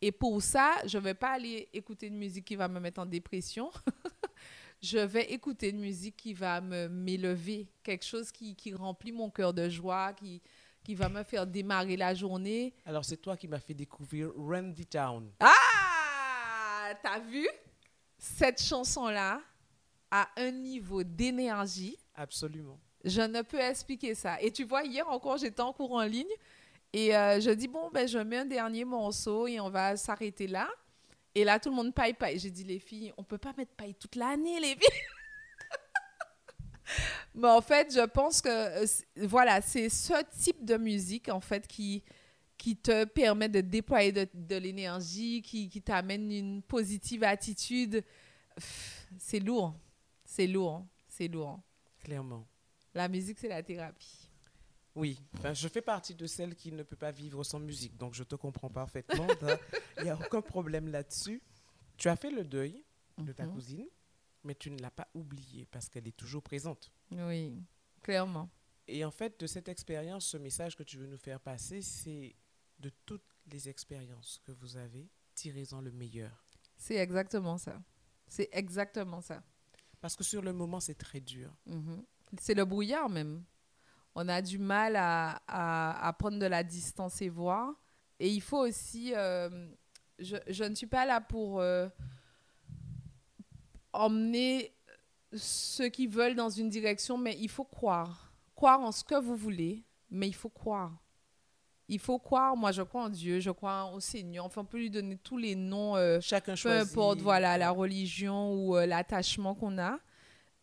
Et 0.00 0.12
pour 0.12 0.42
ça, 0.42 0.76
je 0.86 0.98
ne 0.98 1.02
vais 1.02 1.14
pas 1.14 1.32
aller 1.32 1.68
écouter 1.72 2.06
une 2.06 2.18
musique 2.18 2.44
qui 2.44 2.56
va 2.56 2.68
me 2.68 2.78
mettre 2.78 3.00
en 3.00 3.06
dépression. 3.06 3.70
je 4.82 4.98
vais 4.98 5.32
écouter 5.32 5.70
une 5.70 5.80
musique 5.80 6.16
qui 6.16 6.34
va 6.34 6.60
me 6.60 6.88
m'élever, 6.88 7.68
quelque 7.82 8.04
chose 8.04 8.30
qui, 8.30 8.54
qui 8.54 8.74
remplit 8.74 9.12
mon 9.12 9.30
cœur 9.30 9.54
de 9.54 9.68
joie, 9.68 10.12
qui, 10.12 10.42
qui 10.84 10.94
va 10.94 11.08
me 11.08 11.24
faire 11.24 11.46
démarrer 11.46 11.96
la 11.96 12.14
journée. 12.14 12.74
Alors, 12.84 13.04
c'est 13.04 13.16
toi 13.16 13.36
qui 13.36 13.48
m'as 13.48 13.58
fait 13.58 13.74
découvrir 13.74 14.30
Randy 14.36 14.86
Town. 14.86 15.32
Ah 15.40 16.92
T'as 17.02 17.18
vu? 17.18 17.48
Cette 18.18 18.62
chanson-là 18.62 19.40
a 20.10 20.28
un 20.36 20.50
niveau 20.52 21.02
d'énergie. 21.02 21.98
Absolument. 22.14 22.78
Je 23.06 23.22
ne 23.22 23.42
peux 23.42 23.60
expliquer 23.60 24.14
ça. 24.16 24.40
Et 24.42 24.50
tu 24.50 24.64
vois, 24.64 24.82
hier 24.82 25.08
encore, 25.08 25.38
j'étais 25.38 25.60
en 25.60 25.72
cours 25.72 25.92
en 25.92 26.02
ligne 26.02 26.26
et 26.92 27.16
euh, 27.16 27.40
je 27.40 27.50
dis, 27.50 27.68
bon, 27.68 27.88
ben, 27.90 28.08
je 28.08 28.18
mets 28.18 28.38
un 28.38 28.44
dernier 28.44 28.84
morceau 28.84 29.46
et 29.46 29.60
on 29.60 29.70
va 29.70 29.96
s'arrêter 29.96 30.48
là. 30.48 30.68
Et 31.34 31.44
là, 31.44 31.60
tout 31.60 31.68
le 31.70 31.76
monde 31.76 31.94
paille, 31.94 32.14
paille. 32.14 32.38
J'ai 32.38 32.50
dit, 32.50 32.64
les 32.64 32.80
filles, 32.80 33.12
on 33.16 33.22
peut 33.22 33.38
pas 33.38 33.52
mettre 33.56 33.74
paille 33.74 33.94
toute 33.94 34.16
l'année, 34.16 34.58
les 34.58 34.74
filles. 34.74 35.02
Mais 37.34 37.48
en 37.48 37.60
fait, 37.60 37.94
je 37.94 38.04
pense 38.06 38.40
que, 38.40 38.48
euh, 38.48 38.86
voilà, 39.18 39.60
c'est 39.60 39.88
ce 39.88 40.14
type 40.40 40.64
de 40.64 40.76
musique, 40.76 41.28
en 41.28 41.40
fait, 41.40 41.66
qui, 41.68 42.02
qui 42.58 42.76
te 42.76 43.04
permet 43.04 43.48
de 43.48 43.60
déployer 43.60 44.10
de, 44.10 44.26
de 44.34 44.56
l'énergie, 44.56 45.42
qui, 45.42 45.68
qui 45.68 45.82
t'amène 45.82 46.32
une 46.32 46.62
positive 46.62 47.22
attitude. 47.22 48.02
C'est 49.18 49.40
lourd. 49.40 49.74
C'est 50.24 50.46
lourd. 50.46 50.84
C'est 51.08 51.28
lourd. 51.28 51.60
Clairement. 52.02 52.46
La 52.96 53.08
musique, 53.08 53.38
c'est 53.38 53.48
la 53.48 53.62
thérapie. 53.62 54.28
Oui, 54.94 55.20
enfin, 55.36 55.52
je 55.52 55.68
fais 55.68 55.82
partie 55.82 56.14
de 56.14 56.26
celles 56.26 56.54
qui 56.56 56.72
ne 56.72 56.82
peut 56.82 56.96
pas 56.96 57.10
vivre 57.10 57.44
sans 57.44 57.60
musique, 57.60 57.94
donc 57.98 58.14
je 58.14 58.24
te 58.24 58.34
comprends 58.34 58.70
parfaitement. 58.70 59.26
Il 59.98 60.04
n'y 60.04 60.08
a 60.10 60.16
aucun 60.18 60.40
problème 60.40 60.88
là-dessus. 60.88 61.42
Tu 61.98 62.08
as 62.08 62.16
fait 62.16 62.30
le 62.30 62.42
deuil 62.44 62.82
de 63.18 63.32
ta 63.32 63.44
Mhm. 63.44 63.52
cousine, 63.52 63.86
mais 64.44 64.54
tu 64.54 64.70
ne 64.70 64.78
l'as 64.80 64.90
pas 64.90 65.08
oubliée 65.12 65.66
parce 65.70 65.90
qu'elle 65.90 66.08
est 66.08 66.16
toujours 66.16 66.42
présente. 66.42 66.90
Oui, 67.10 67.62
clairement. 68.02 68.48
Et 68.88 69.04
en 69.04 69.10
fait, 69.10 69.38
de 69.38 69.46
cette 69.46 69.68
expérience, 69.68 70.24
ce 70.28 70.38
message 70.38 70.74
que 70.74 70.82
tu 70.82 70.96
veux 70.96 71.06
nous 71.06 71.18
faire 71.18 71.40
passer, 71.40 71.82
c'est 71.82 72.34
de 72.78 72.90
toutes 73.04 73.36
les 73.52 73.68
expériences 73.68 74.40
que 74.44 74.52
vous 74.52 74.78
avez, 74.78 75.10
tirez-en 75.34 75.82
le 75.82 75.90
meilleur. 75.92 76.46
C'est 76.78 76.96
exactement 76.96 77.58
ça. 77.58 77.82
C'est 78.26 78.48
exactement 78.52 79.20
ça. 79.20 79.42
Parce 80.00 80.16
que 80.16 80.24
sur 80.24 80.40
le 80.40 80.54
moment, 80.54 80.80
c'est 80.80 80.94
très 80.94 81.20
dur. 81.20 81.54
Mhm. 81.66 82.02
C'est 82.38 82.54
le 82.54 82.64
brouillard 82.64 83.08
même. 83.08 83.42
On 84.14 84.28
a 84.28 84.40
du 84.42 84.58
mal 84.58 84.96
à, 84.96 85.40
à, 85.46 86.06
à 86.08 86.12
prendre 86.12 86.38
de 86.38 86.46
la 86.46 86.62
distance 86.62 87.20
et 87.22 87.28
voir. 87.28 87.72
Et 88.18 88.28
il 88.30 88.40
faut 88.40 88.58
aussi... 88.66 89.12
euh, 89.14 89.68
je, 90.18 90.36
je 90.48 90.64
ne 90.64 90.74
suis 90.74 90.86
pas 90.86 91.04
là 91.04 91.20
pour 91.20 91.60
euh, 91.60 91.88
emmener 93.92 94.74
ceux 95.34 95.88
qui 95.88 96.06
veulent 96.06 96.34
dans 96.34 96.48
une 96.48 96.68
direction, 96.68 97.18
mais 97.18 97.36
il 97.38 97.48
faut 97.48 97.64
croire. 97.64 98.32
Croire 98.54 98.80
en 98.80 98.92
ce 98.92 99.04
que 99.04 99.20
vous 99.20 99.36
voulez, 99.36 99.84
mais 100.10 100.28
il 100.28 100.34
faut 100.34 100.48
croire. 100.48 100.92
Il 101.88 101.98
faut 102.00 102.18
croire, 102.18 102.56
moi 102.56 102.72
je 102.72 102.82
crois 102.82 103.04
en 103.04 103.08
Dieu, 103.10 103.38
je 103.38 103.50
crois 103.50 103.92
au 103.92 104.00
Seigneur. 104.00 104.44
Enfin, 104.44 104.62
on 104.62 104.64
peut 104.64 104.78
lui 104.78 104.90
donner 104.90 105.16
tous 105.18 105.36
les 105.36 105.54
noms. 105.54 105.94
euh, 105.96 106.18
Chacun 106.20 106.52
peu 106.52 106.56
choisit. 106.56 106.90
importe 106.92 107.20
voilà 107.20 107.56
la 107.58 107.70
religion 107.70 108.52
ou 108.54 108.76
euh, 108.76 108.86
l'attachement 108.86 109.54
qu'on 109.54 109.78
a 109.78 109.98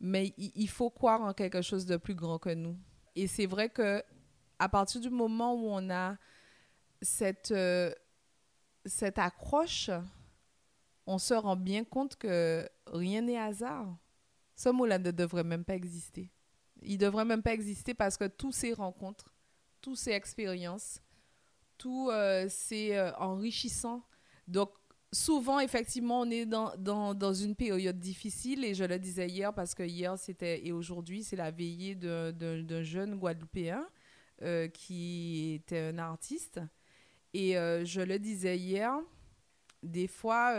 mais 0.06 0.34
il, 0.38 0.70
faut 0.70 0.90
croire 0.90 1.22
en 1.22 1.34
quelque 1.34 1.62
chose 1.62 1.86
de 1.86 1.96
plus 1.96 2.14
grand 2.14 2.38
que 2.38 2.54
nous 2.54 2.78
et 3.16 3.28
c'est 3.28 3.46
vrai 3.46 3.70
que 3.70 4.04
à 4.60 4.70
partir 4.70 5.02
du 5.02 5.10
moment 5.10 5.54
où 5.56 5.68
on 5.68 5.90
a 5.90 6.18
cette, 7.02 7.52
euh, 7.52 7.92
cette 8.86 9.18
accroche, 9.18 9.90
on 11.06 11.18
se 11.18 11.34
rend 11.34 11.56
bien 11.56 11.84
compte 11.84 12.16
que 12.16 12.68
rien 12.88 13.22
n'est 13.22 13.38
hasard. 13.38 13.98
Ce 14.56 14.70
mot-là 14.70 15.00
ne 15.00 15.12
devrait 15.12 15.44
même 15.44 15.66
pas 15.66 15.76
exister. 15.76 16.32
Il 16.82 16.98
devrait 16.98 17.26
même 17.26 17.42
pas 17.42 17.54
exister 17.54 17.94
parce 17.94 18.18
que 18.18 18.26
tous 18.26 18.52
ces 18.52 18.74
rencontres, 18.74 19.34
toutes 19.82 19.98
ces 19.98 20.12
expériences, 20.12 21.02
tout 21.78 22.10
euh, 22.12 22.48
c'est 22.50 22.98
euh, 22.98 23.12
enrichissant. 23.16 24.06
Donc, 24.48 24.72
souvent, 25.14 25.60
effectivement, 25.60 26.22
on 26.22 26.30
est 26.30 26.46
dans, 26.46 26.74
dans, 26.78 27.14
dans, 27.14 27.34
une 27.34 27.56
période 27.56 28.00
difficile 28.00 28.66
et 28.66 28.74
je 28.74 28.84
le 28.84 29.00
disais 29.00 29.28
hier 29.28 29.54
parce 29.54 29.74
que 29.74 29.84
hier, 29.84 30.18
c'était 30.18 30.66
et 30.66 30.72
aujourd'hui, 30.72 31.24
c'est 31.24 31.36
la 31.36 31.52
veillée 31.52 31.96
d'un 31.96 32.84
jeune 32.84 33.16
Guadeloupéen 33.16 33.88
euh, 34.42 34.68
qui 34.68 35.54
était 35.56 35.90
un 35.94 36.00
artiste. 36.00 36.60
Et 37.34 37.54
je 37.54 38.02
le 38.02 38.20
disais 38.20 38.58
hier, 38.58 38.94
des 39.82 40.08
fois, 40.08 40.56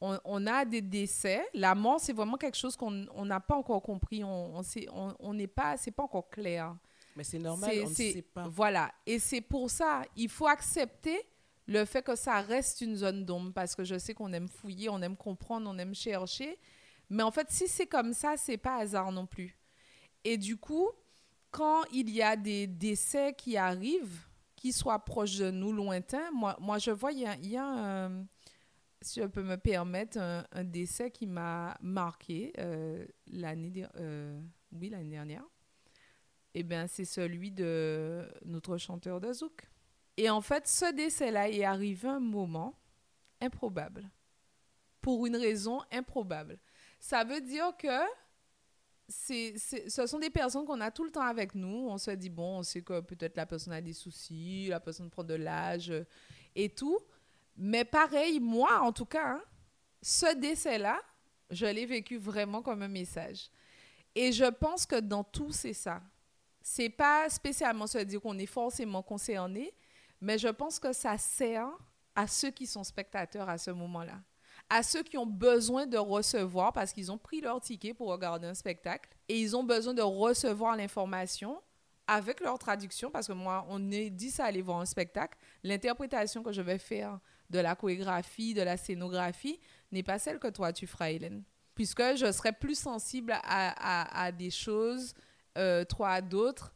on, 0.00 0.18
on, 0.24 0.46
a 0.46 0.64
des 0.64 0.82
décès. 0.82 1.42
La 1.54 1.74
mort, 1.74 2.00
c'est 2.00 2.12
vraiment 2.12 2.36
quelque 2.36 2.56
chose 2.56 2.76
qu'on 2.76 2.90
n'a 3.24 3.40
pas 3.40 3.56
encore 3.56 3.82
compris. 3.82 4.22
On 4.24 4.60
n'est 4.60 4.88
on, 4.90 5.14
on, 5.20 5.46
pas, 5.46 5.76
c'est 5.76 5.90
pas 5.90 6.02
encore 6.02 6.28
clair. 6.28 6.76
Mais 7.16 7.24
c'est 7.24 7.38
normal, 7.38 7.70
on 7.84 7.88
ne 7.88 7.94
sait 7.94 8.22
pas. 8.22 8.46
Voilà. 8.48 8.92
Et 9.04 9.18
c'est 9.18 9.40
pour 9.40 9.70
ça, 9.70 10.02
il 10.16 10.28
faut 10.28 10.46
accepter 10.46 11.20
le 11.68 11.84
fait 11.84 12.02
que 12.02 12.16
ça 12.16 12.40
reste 12.40 12.80
une 12.80 12.96
zone 12.96 13.24
d'ombre 13.24 13.52
parce 13.52 13.76
que 13.76 13.84
je 13.84 13.98
sais 13.98 14.14
qu'on 14.14 14.32
aime 14.32 14.48
fouiller, 14.48 14.88
on 14.88 15.00
aime 15.02 15.16
comprendre, 15.16 15.70
on 15.70 15.78
aime 15.78 15.94
chercher. 15.94 16.58
Mais 17.10 17.22
en 17.22 17.30
fait, 17.30 17.50
si 17.50 17.68
c'est 17.68 17.86
comme 17.86 18.14
ça, 18.14 18.36
c'est 18.36 18.56
pas 18.56 18.78
hasard 18.78 19.12
non 19.12 19.26
plus. 19.26 19.56
Et 20.24 20.36
du 20.36 20.56
coup, 20.56 20.88
quand 21.50 21.84
il 21.92 22.10
y 22.10 22.22
a 22.22 22.36
des 22.36 22.66
décès 22.66 23.34
qui 23.34 23.56
arrivent, 23.56 24.26
qui 24.56 24.72
soient 24.72 24.98
proches 24.98 25.36
de 25.36 25.50
nous, 25.50 25.72
lointains, 25.72 26.30
moi, 26.32 26.56
moi 26.58 26.78
je 26.78 26.90
vois, 26.90 27.12
il 27.12 27.20
y 27.20 27.56
a, 27.56 28.06
a 28.06 28.10
si 29.00 29.20
je 29.20 29.26
peux 29.26 29.42
me 29.42 29.56
permettre, 29.56 30.18
un, 30.18 30.64
décès 30.64 31.10
qui 31.10 31.26
m'a 31.26 31.76
marqué 31.80 32.52
euh, 32.58 33.06
l'année 33.28 33.86
euh, 33.96 34.40
oui, 34.72 34.88
l'année 34.88 35.10
dernière 35.10 35.44
eh 36.54 36.62
bien, 36.62 36.86
c'est 36.86 37.04
celui 37.04 37.52
de 37.52 38.26
notre 38.44 38.78
chanteur 38.78 39.20
de 39.20 39.32
zouk. 39.32 39.68
Et 40.18 40.28
en 40.28 40.40
fait, 40.40 40.66
ce 40.66 40.92
décès-là 40.92 41.48
est 41.48 41.62
arrivé 41.62 42.08
un 42.08 42.18
moment 42.18 42.74
improbable. 43.40 44.10
Pour 45.00 45.24
une 45.26 45.36
raison 45.36 45.80
improbable. 45.92 46.58
Ça 46.98 47.22
veut 47.22 47.40
dire 47.40 47.72
que 47.78 48.00
c'est, 49.06 49.54
ce 49.56 50.06
sont 50.08 50.18
des 50.18 50.28
personnes 50.28 50.66
qu'on 50.66 50.80
a 50.80 50.90
tout 50.90 51.04
le 51.04 51.12
temps 51.12 51.22
avec 51.22 51.54
nous. 51.54 51.86
On 51.88 51.98
se 51.98 52.10
dit, 52.10 52.30
bon, 52.30 52.58
on 52.58 52.62
sait 52.64 52.82
que 52.82 52.98
peut-être 52.98 53.36
la 53.36 53.46
personne 53.46 53.72
a 53.72 53.80
des 53.80 53.92
soucis, 53.92 54.66
la 54.68 54.80
personne 54.80 55.08
prend 55.08 55.22
de 55.22 55.34
l'âge 55.34 55.92
et 56.56 56.68
tout. 56.68 56.98
Mais 57.56 57.84
pareil, 57.84 58.40
moi, 58.40 58.80
en 58.80 58.90
tout 58.90 59.06
cas, 59.06 59.34
hein, 59.34 59.42
ce 60.02 60.34
décès-là, 60.34 61.00
je 61.48 61.66
l'ai 61.66 61.86
vécu 61.86 62.18
vraiment 62.18 62.60
comme 62.60 62.82
un 62.82 62.88
message. 62.88 63.50
Et 64.16 64.32
je 64.32 64.46
pense 64.46 64.84
que 64.84 64.98
dans 64.98 65.22
tout, 65.22 65.52
c'est 65.52 65.72
ça 65.72 66.02
c'est 66.68 66.90
pas 66.90 67.30
spécialement 67.30 67.86
se 67.86 67.96
dire 67.98 68.20
qu'on 68.20 68.38
est 68.38 68.46
forcément 68.46 69.02
concerné, 69.02 69.72
mais 70.20 70.38
je 70.38 70.48
pense 70.48 70.78
que 70.78 70.92
ça 70.92 71.16
sert 71.18 71.68
à 72.14 72.26
ceux 72.26 72.50
qui 72.50 72.66
sont 72.66 72.84
spectateurs 72.84 73.48
à 73.48 73.58
ce 73.58 73.70
moment-là, 73.70 74.20
à 74.68 74.82
ceux 74.82 75.02
qui 75.02 75.16
ont 75.16 75.26
besoin 75.26 75.86
de 75.86 75.98
recevoir 75.98 76.72
parce 76.72 76.92
qu'ils 76.92 77.12
ont 77.12 77.18
pris 77.18 77.40
leur 77.40 77.60
ticket 77.60 77.94
pour 77.94 78.08
regarder 78.08 78.46
un 78.46 78.54
spectacle 78.54 79.10
et 79.28 79.40
ils 79.40 79.56
ont 79.56 79.64
besoin 79.64 79.94
de 79.94 80.02
recevoir 80.02 80.76
l'information 80.76 81.60
avec 82.08 82.40
leur 82.40 82.58
traduction 82.58 83.10
parce 83.10 83.28
que 83.28 83.32
moi, 83.32 83.66
on 83.68 83.90
est 83.90 84.10
dit 84.10 84.30
ça 84.30 84.46
aller 84.46 84.62
voir 84.62 84.80
un 84.80 84.86
spectacle. 84.86 85.38
L'interprétation 85.62 86.42
que 86.42 86.52
je 86.52 86.62
vais 86.62 86.78
faire 86.78 87.20
de 87.50 87.58
la 87.58 87.76
chorégraphie, 87.76 88.54
de 88.54 88.62
la 88.62 88.76
scénographie, 88.76 89.60
n'est 89.92 90.02
pas 90.02 90.18
celle 90.18 90.38
que 90.38 90.48
toi 90.48 90.72
tu 90.72 90.86
feras, 90.86 91.10
Hélène. 91.10 91.44
Puisque 91.74 92.16
je 92.16 92.32
serais 92.32 92.52
plus 92.52 92.78
sensible 92.78 93.32
à, 93.32 93.40
à, 93.44 94.24
à 94.24 94.32
des 94.32 94.50
choses 94.50 95.14
euh, 95.56 95.84
trois 95.84 96.10
à 96.10 96.20
d'autres. 96.20 96.74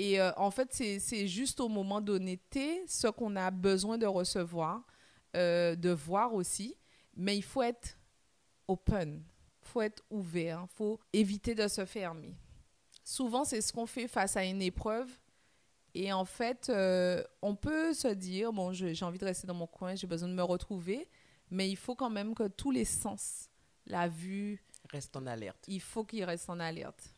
Et 0.00 0.18
euh, 0.18 0.32
en 0.38 0.50
fait, 0.50 0.72
c'est 0.72 1.26
juste 1.26 1.60
au 1.60 1.68
moment 1.68 2.00
d'honnêteté 2.00 2.82
ce 2.88 3.08
qu'on 3.08 3.36
a 3.36 3.50
besoin 3.50 3.98
de 3.98 4.06
recevoir, 4.06 4.82
euh, 5.36 5.76
de 5.76 5.90
voir 5.90 6.32
aussi. 6.32 6.74
Mais 7.14 7.36
il 7.36 7.42
faut 7.42 7.62
être 7.62 7.98
open, 8.66 9.22
il 9.62 9.68
faut 9.68 9.82
être 9.82 10.02
ouvert, 10.08 10.64
il 10.64 10.74
faut 10.74 10.98
éviter 11.12 11.54
de 11.54 11.68
se 11.68 11.84
fermer. 11.84 12.34
Souvent, 13.04 13.44
c'est 13.44 13.60
ce 13.60 13.74
qu'on 13.74 13.84
fait 13.84 14.08
face 14.08 14.38
à 14.38 14.44
une 14.46 14.62
épreuve. 14.62 15.10
Et 15.92 16.10
en 16.14 16.24
fait, 16.24 16.72
on 17.42 17.54
peut 17.54 17.92
se 17.92 18.08
dire, 18.08 18.54
bon, 18.54 18.72
j'ai 18.72 19.04
envie 19.04 19.18
de 19.18 19.24
rester 19.26 19.46
dans 19.46 19.52
mon 19.52 19.66
coin, 19.66 19.96
j'ai 19.96 20.06
besoin 20.06 20.30
de 20.30 20.34
me 20.34 20.42
retrouver, 20.42 21.10
mais 21.50 21.68
il 21.68 21.76
faut 21.76 21.94
quand 21.94 22.08
même 22.08 22.34
que 22.34 22.48
tous 22.48 22.70
les 22.70 22.86
sens, 22.86 23.50
la 23.84 24.08
vue... 24.08 24.64
Restent 24.90 25.16
en 25.16 25.26
alerte. 25.26 25.62
Il 25.68 25.82
faut 25.82 26.04
qu'ils 26.04 26.24
restent 26.24 26.48
en 26.48 26.58
alerte 26.58 27.14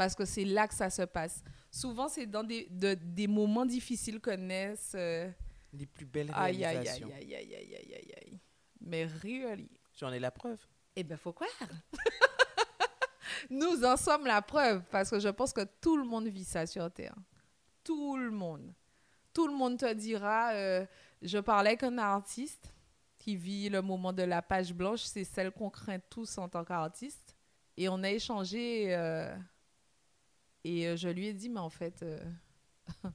parce 0.00 0.14
que 0.14 0.24
c'est 0.24 0.46
là 0.46 0.66
que 0.66 0.72
ça 0.72 0.88
se 0.88 1.02
passe. 1.02 1.44
Souvent, 1.70 2.08
c'est 2.08 2.26
dans 2.26 2.42
des, 2.42 2.66
des 2.68 3.26
moments 3.26 3.66
difficiles 3.66 4.20
que 4.20 4.30
naissent... 4.30 4.92
Euh, 4.94 5.30
les 5.72 5.86
plus 5.86 6.06
belles 6.06 6.32
réalisations. 6.32 7.08
Aïe, 7.14 7.34
aïe, 7.34 7.54
aïe, 7.54 7.54
aïe, 7.54 7.74
aïe, 7.74 7.94
aïe, 7.94 8.14
aïe. 8.22 8.40
Mais 8.80 9.06
really. 9.06 9.70
J'en 9.94 10.12
ai 10.12 10.18
la 10.18 10.30
preuve. 10.30 10.58
Eh 10.96 11.04
bien, 11.04 11.16
faut 11.16 11.32
croire. 11.32 11.50
Nous 13.50 13.84
en 13.84 13.96
sommes 13.96 14.26
la 14.26 14.42
preuve, 14.42 14.82
parce 14.90 15.10
que 15.10 15.20
je 15.20 15.28
pense 15.28 15.52
que 15.52 15.64
tout 15.80 15.96
le 15.96 16.04
monde 16.04 16.26
vit 16.26 16.44
ça 16.44 16.66
sur 16.66 16.90
Terre. 16.90 17.14
Tout 17.84 18.16
le 18.16 18.30
monde. 18.30 18.74
Tout 19.32 19.46
le 19.46 19.54
monde 19.54 19.78
te 19.78 19.92
dira, 19.92 20.50
euh, 20.52 20.84
je 21.22 21.38
parlais 21.38 21.70
avec 21.70 21.84
un 21.84 21.98
artiste 21.98 22.72
qui 23.16 23.36
vit 23.36 23.68
le 23.68 23.80
moment 23.80 24.12
de 24.12 24.22
la 24.22 24.42
page 24.42 24.74
blanche, 24.74 25.02
c'est 25.02 25.24
celle 25.24 25.52
qu'on 25.52 25.70
craint 25.70 26.00
tous 26.10 26.38
en 26.38 26.48
tant 26.48 26.64
qu'artiste. 26.64 27.36
Et 27.76 27.88
on 27.88 28.02
a 28.02 28.10
échangé... 28.10 28.94
Euh, 28.94 29.36
et 30.64 30.86
euh, 30.86 30.96
je 30.96 31.08
lui 31.08 31.26
ai 31.26 31.32
dit, 31.32 31.48
mais 31.48 31.60
en 31.60 31.70
fait, 31.70 32.02
euh, 32.02 32.20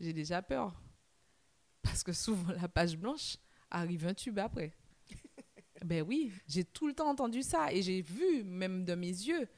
j'ai 0.00 0.12
déjà 0.12 0.42
peur. 0.42 0.80
Parce 1.82 2.02
que 2.02 2.12
souvent, 2.12 2.52
la 2.60 2.68
page 2.68 2.96
blanche 2.96 3.36
arrive 3.70 4.06
un 4.06 4.14
tube 4.14 4.38
après. 4.38 4.72
ben 5.84 6.02
oui, 6.02 6.32
j'ai 6.46 6.64
tout 6.64 6.86
le 6.86 6.94
temps 6.94 7.08
entendu 7.08 7.42
ça 7.42 7.72
et 7.72 7.82
j'ai 7.82 8.02
vu, 8.02 8.44
même 8.44 8.84
de 8.84 8.94
mes 8.94 9.06
yeux. 9.06 9.48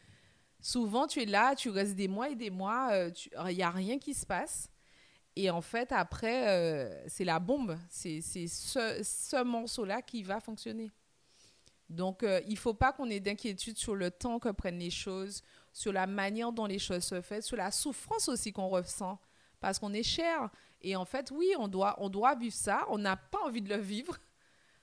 Souvent, 0.60 1.06
tu 1.06 1.22
es 1.22 1.26
là, 1.26 1.54
tu 1.54 1.68
restes 1.68 1.94
des 1.94 2.08
mois 2.08 2.30
et 2.30 2.34
des 2.34 2.50
mois, 2.50 2.90
euh, 2.92 3.10
il 3.50 3.56
n'y 3.56 3.62
a 3.62 3.70
rien 3.70 3.98
qui 3.98 4.14
se 4.14 4.24
passe. 4.24 4.70
Et 5.36 5.50
en 5.50 5.60
fait, 5.60 5.90
après, 5.90 7.02
c'est 7.08 7.24
la 7.24 7.40
bombe. 7.40 7.76
C'est 7.90 8.20
ce, 8.20 9.00
ce 9.02 9.42
morceau-là 9.42 10.00
qui 10.00 10.22
va 10.22 10.38
fonctionner. 10.38 10.92
Donc, 11.90 12.24
il 12.46 12.52
ne 12.52 12.56
faut 12.56 12.72
pas 12.72 12.92
qu'on 12.92 13.10
ait 13.10 13.18
d'inquiétude 13.18 13.76
sur 13.76 13.96
le 13.96 14.12
temps 14.12 14.38
que 14.38 14.50
prennent 14.50 14.78
les 14.78 14.92
choses 14.92 15.42
sur 15.74 15.92
la 15.92 16.06
manière 16.06 16.52
dont 16.52 16.66
les 16.66 16.78
choses 16.78 17.02
se 17.02 17.20
font, 17.20 17.42
sur 17.42 17.56
la 17.56 17.70
souffrance 17.72 18.28
aussi 18.28 18.52
qu'on 18.52 18.68
ressent, 18.68 19.18
parce 19.60 19.78
qu'on 19.78 19.92
est 19.92 20.04
cher. 20.04 20.48
Et 20.80 20.94
en 20.94 21.04
fait, 21.04 21.30
oui, 21.32 21.50
on 21.58 21.66
doit, 21.66 21.96
on 21.98 22.08
doit 22.08 22.36
vivre 22.36 22.54
ça, 22.54 22.86
on 22.88 22.96
n'a 22.96 23.16
pas 23.16 23.40
envie 23.44 23.60
de 23.60 23.68
le 23.68 23.80
vivre. 23.80 24.16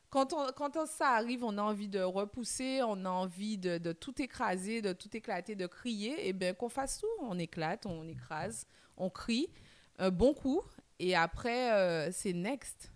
Quand, 0.09 0.35
quand 0.57 0.85
ça 0.85 1.11
arrive, 1.11 1.45
on 1.45 1.57
a 1.57 1.61
envie 1.61 1.87
de 1.87 2.01
repousser, 2.01 2.81
on 2.83 3.05
a 3.05 3.09
envie 3.09 3.57
de, 3.57 3.93
tout 3.93 4.21
écraser, 4.21 4.81
de 4.81 4.91
tout 4.91 5.15
éclater, 5.15 5.55
de 5.55 5.65
crier, 5.65 6.25
et 6.25 6.29
eh 6.29 6.33
bien 6.33 6.53
qu'on 6.53 6.67
fasse 6.67 6.99
tout. 6.99 7.07
On 7.21 7.39
éclate, 7.39 7.85
on 7.85 8.05
écrase, 8.05 8.67
on 8.97 9.09
crie, 9.09 9.47
un 9.97 10.11
bon 10.11 10.33
coup, 10.33 10.61
et 10.99 11.15
après, 11.15 11.71
euh, 11.71 12.11
c'est 12.11 12.33
next. 12.33 12.91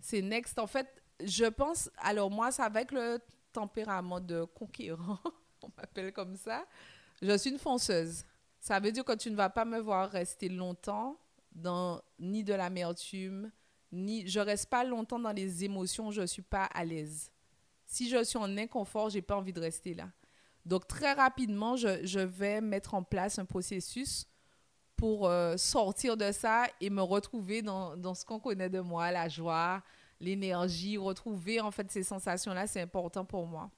C'est 0.00 0.22
next. 0.22 0.56
En 0.60 0.68
fait, 0.68 0.86
je 1.24 1.46
pense, 1.46 1.90
alors 1.98 2.30
moi, 2.30 2.52
ça 2.52 2.64
avec 2.64 2.92
le 2.92 3.18
tempérament 3.52 4.20
de 4.20 4.44
conquérant, 4.44 5.18
on 5.62 5.70
m'appelle 5.76 6.12
comme 6.12 6.36
ça. 6.36 6.64
Je 7.22 7.36
suis 7.36 7.50
une 7.50 7.58
fonceuse. 7.58 8.24
Ça 8.60 8.78
veut 8.80 8.92
dire 8.92 9.04
que 9.04 9.14
tu 9.14 9.30
ne 9.30 9.36
vas 9.36 9.50
pas 9.50 9.64
me 9.64 9.78
voir 9.78 10.10
rester 10.10 10.48
longtemps 10.48 11.18
dans 11.52 12.00
ni 12.18 12.44
de 12.44 12.54
l'amertume, 12.54 13.50
ni 13.92 14.28
je 14.28 14.40
reste 14.40 14.68
pas 14.68 14.84
longtemps 14.84 15.18
dans 15.18 15.32
les 15.32 15.64
émotions, 15.64 16.10
je 16.10 16.26
suis 16.26 16.42
pas 16.42 16.64
à 16.64 16.84
l'aise. 16.84 17.30
Si 17.86 18.08
je 18.08 18.22
suis 18.22 18.38
en 18.38 18.56
inconfort, 18.56 19.10
j'ai 19.10 19.22
pas 19.22 19.36
envie 19.36 19.52
de 19.52 19.60
rester 19.60 19.94
là. 19.94 20.08
Donc 20.64 20.86
très 20.86 21.12
rapidement, 21.12 21.76
je, 21.76 22.04
je 22.06 22.20
vais 22.20 22.60
mettre 22.60 22.94
en 22.94 23.02
place 23.02 23.38
un 23.38 23.44
processus 23.44 24.26
pour 24.96 25.26
euh, 25.26 25.56
sortir 25.56 26.16
de 26.16 26.30
ça 26.30 26.66
et 26.80 26.90
me 26.90 27.02
retrouver 27.02 27.62
dans, 27.62 27.96
dans 27.96 28.14
ce 28.14 28.24
qu'on 28.24 28.38
connaît 28.38 28.68
de 28.68 28.80
moi, 28.80 29.10
la 29.10 29.28
joie, 29.28 29.82
l'énergie, 30.20 30.98
retrouver 30.98 31.60
en 31.60 31.70
fait 31.70 31.90
ces 31.90 32.02
sensations-là, 32.02 32.66
c'est 32.66 32.82
important 32.82 33.24
pour 33.24 33.46
moi. 33.46 33.70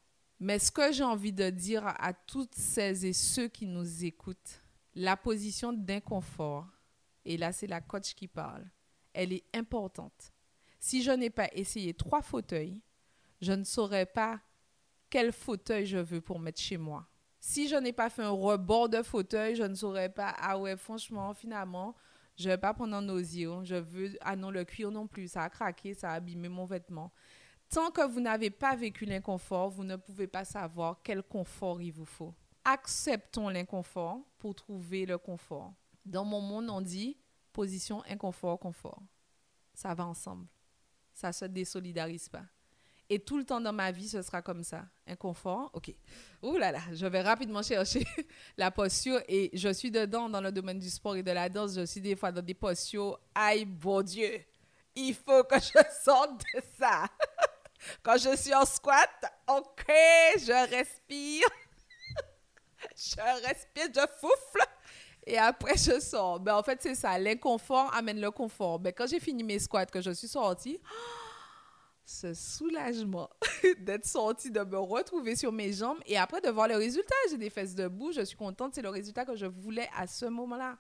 Mais 0.42 0.58
ce 0.58 0.72
que 0.72 0.90
j'ai 0.90 1.04
envie 1.04 1.32
de 1.32 1.50
dire 1.50 1.86
à 1.86 2.12
toutes 2.12 2.56
celles 2.56 3.04
et 3.04 3.12
ceux 3.12 3.46
qui 3.46 3.64
nous 3.64 4.04
écoutent, 4.04 4.60
la 4.96 5.16
position 5.16 5.72
d'inconfort, 5.72 6.66
et 7.24 7.36
là 7.36 7.52
c'est 7.52 7.68
la 7.68 7.80
coach 7.80 8.12
qui 8.14 8.26
parle, 8.26 8.68
elle 9.12 9.32
est 9.32 9.44
importante. 9.54 10.32
Si 10.80 11.04
je 11.04 11.12
n'ai 11.12 11.30
pas 11.30 11.48
essayé 11.52 11.94
trois 11.94 12.22
fauteuils, 12.22 12.82
je 13.40 13.52
ne 13.52 13.62
saurais 13.62 14.04
pas 14.04 14.40
quel 15.10 15.30
fauteuil 15.30 15.86
je 15.86 15.98
veux 15.98 16.20
pour 16.20 16.40
mettre 16.40 16.60
chez 16.60 16.76
moi. 16.76 17.06
Si 17.38 17.68
je 17.68 17.76
n'ai 17.76 17.92
pas 17.92 18.10
fait 18.10 18.24
un 18.24 18.30
rebord 18.30 18.88
de 18.88 19.04
fauteuil, 19.04 19.54
je 19.54 19.62
ne 19.62 19.76
saurais 19.76 20.08
pas, 20.08 20.34
ah 20.38 20.58
ouais, 20.58 20.76
franchement, 20.76 21.32
finalement, 21.34 21.94
je 22.34 22.48
ne 22.48 22.54
vais 22.54 22.58
pas 22.58 22.74
prendre 22.74 22.96
un 22.96 23.08
osier. 23.10 23.46
Je 23.62 23.76
veux, 23.76 24.16
ah 24.20 24.34
non, 24.34 24.50
le 24.50 24.64
cuir 24.64 24.90
non 24.90 25.06
plus, 25.06 25.28
ça 25.28 25.44
a 25.44 25.50
craqué, 25.50 25.94
ça 25.94 26.10
a 26.10 26.14
abîmé 26.14 26.48
mon 26.48 26.64
vêtement. 26.64 27.12
Tant 27.72 27.90
que 27.90 28.06
vous 28.06 28.20
n'avez 28.20 28.50
pas 28.50 28.76
vécu 28.76 29.06
l'inconfort, 29.06 29.70
vous 29.70 29.82
ne 29.82 29.96
pouvez 29.96 30.26
pas 30.26 30.44
savoir 30.44 31.00
quel 31.02 31.22
confort 31.22 31.80
il 31.80 31.90
vous 31.90 32.04
faut. 32.04 32.34
Acceptons 32.66 33.48
l'inconfort 33.48 34.20
pour 34.38 34.54
trouver 34.54 35.06
le 35.06 35.16
confort. 35.16 35.72
Dans 36.04 36.26
mon 36.26 36.42
monde, 36.42 36.68
on 36.68 36.82
dit 36.82 37.16
position 37.50 38.02
inconfort, 38.06 38.58
confort. 38.58 39.00
Ça 39.72 39.94
va 39.94 40.04
ensemble. 40.04 40.46
Ça 41.14 41.28
ne 41.28 41.32
se 41.32 41.44
désolidarise 41.46 42.28
pas. 42.28 42.44
Et 43.08 43.18
tout 43.18 43.38
le 43.38 43.44
temps 43.44 43.60
dans 43.60 43.72
ma 43.72 43.90
vie, 43.90 44.08
ce 44.08 44.20
sera 44.20 44.42
comme 44.42 44.62
ça. 44.62 44.84
Inconfort, 45.06 45.70
ok. 45.72 45.94
Ouh 46.42 46.58
là 46.58 46.72
là, 46.72 46.80
je 46.92 47.06
vais 47.06 47.22
rapidement 47.22 47.62
chercher 47.62 48.04
la 48.58 48.70
posture 48.70 49.22
et 49.28 49.48
je 49.54 49.72
suis 49.72 49.90
dedans 49.90 50.28
dans 50.28 50.42
le 50.42 50.52
domaine 50.52 50.78
du 50.78 50.90
sport 50.90 51.16
et 51.16 51.22
de 51.22 51.32
la 51.32 51.48
danse. 51.48 51.74
Je 51.74 51.86
suis 51.86 52.02
des 52.02 52.16
fois 52.16 52.32
dans 52.32 52.42
des 52.42 52.54
postures. 52.54 53.18
Aïe, 53.34 53.64
bon 53.64 54.02
Dieu, 54.02 54.44
il 54.94 55.14
faut 55.14 55.42
que 55.44 55.58
je 55.58 55.78
sorte 56.04 56.38
de 56.54 56.60
ça. 56.78 57.06
Quand 58.02 58.16
je 58.16 58.36
suis 58.36 58.54
en 58.54 58.64
squat, 58.64 59.10
ok, 59.48 59.84
je 59.86 60.70
respire. 60.70 61.46
je 62.96 63.46
respire, 63.46 63.88
je 63.94 64.20
souffle. 64.20 64.68
Et 65.26 65.38
après, 65.38 65.76
je 65.76 66.00
sors. 66.00 66.40
Ben, 66.40 66.56
en 66.56 66.62
fait, 66.62 66.80
c'est 66.82 66.94
ça. 66.94 67.18
L'inconfort 67.18 67.94
amène 67.94 68.20
le 68.20 68.30
confort. 68.30 68.78
Ben, 68.78 68.92
quand 68.92 69.06
j'ai 69.06 69.20
fini 69.20 69.44
mes 69.44 69.58
squats, 69.58 69.86
que 69.86 70.00
je 70.00 70.10
suis 70.10 70.28
sortie, 70.28 70.80
ce 72.04 72.34
soulagement 72.34 73.30
d'être 73.80 74.04
sortie, 74.04 74.50
de 74.50 74.60
me 74.60 74.78
retrouver 74.78 75.36
sur 75.36 75.52
mes 75.52 75.72
jambes 75.72 75.98
et 76.06 76.18
après 76.18 76.40
de 76.40 76.50
voir 76.50 76.68
le 76.68 76.76
résultat. 76.76 77.14
J'ai 77.30 77.38
des 77.38 77.50
fesses 77.50 77.74
debout, 77.74 78.12
je 78.12 78.22
suis 78.22 78.36
contente. 78.36 78.74
C'est 78.74 78.82
le 78.82 78.88
résultat 78.88 79.24
que 79.24 79.36
je 79.36 79.46
voulais 79.46 79.88
à 79.96 80.06
ce 80.06 80.26
moment-là. 80.26 80.76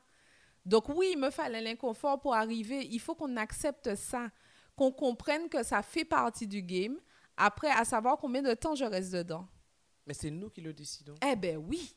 Donc 0.64 0.88
oui, 0.88 1.10
il 1.12 1.18
me 1.18 1.30
fallait 1.30 1.60
l'inconfort 1.62 2.20
pour 2.20 2.34
arriver. 2.34 2.86
Il 2.90 3.00
faut 3.00 3.14
qu'on 3.14 3.36
accepte 3.36 3.94
ça 3.94 4.28
qu'on 4.76 4.92
comprenne 4.92 5.48
que 5.48 5.62
ça 5.62 5.82
fait 5.82 6.04
partie 6.04 6.46
du 6.46 6.62
game. 6.62 6.98
Après, 7.36 7.70
à 7.70 7.84
savoir 7.84 8.18
combien 8.18 8.42
de 8.42 8.54
temps 8.54 8.74
je 8.74 8.84
reste 8.84 9.12
dedans. 9.12 9.48
Mais 10.06 10.14
c'est 10.14 10.30
nous 10.30 10.50
qui 10.50 10.60
le 10.60 10.72
décidons. 10.72 11.14
Eh 11.26 11.36
ben 11.36 11.56
oui. 11.56 11.94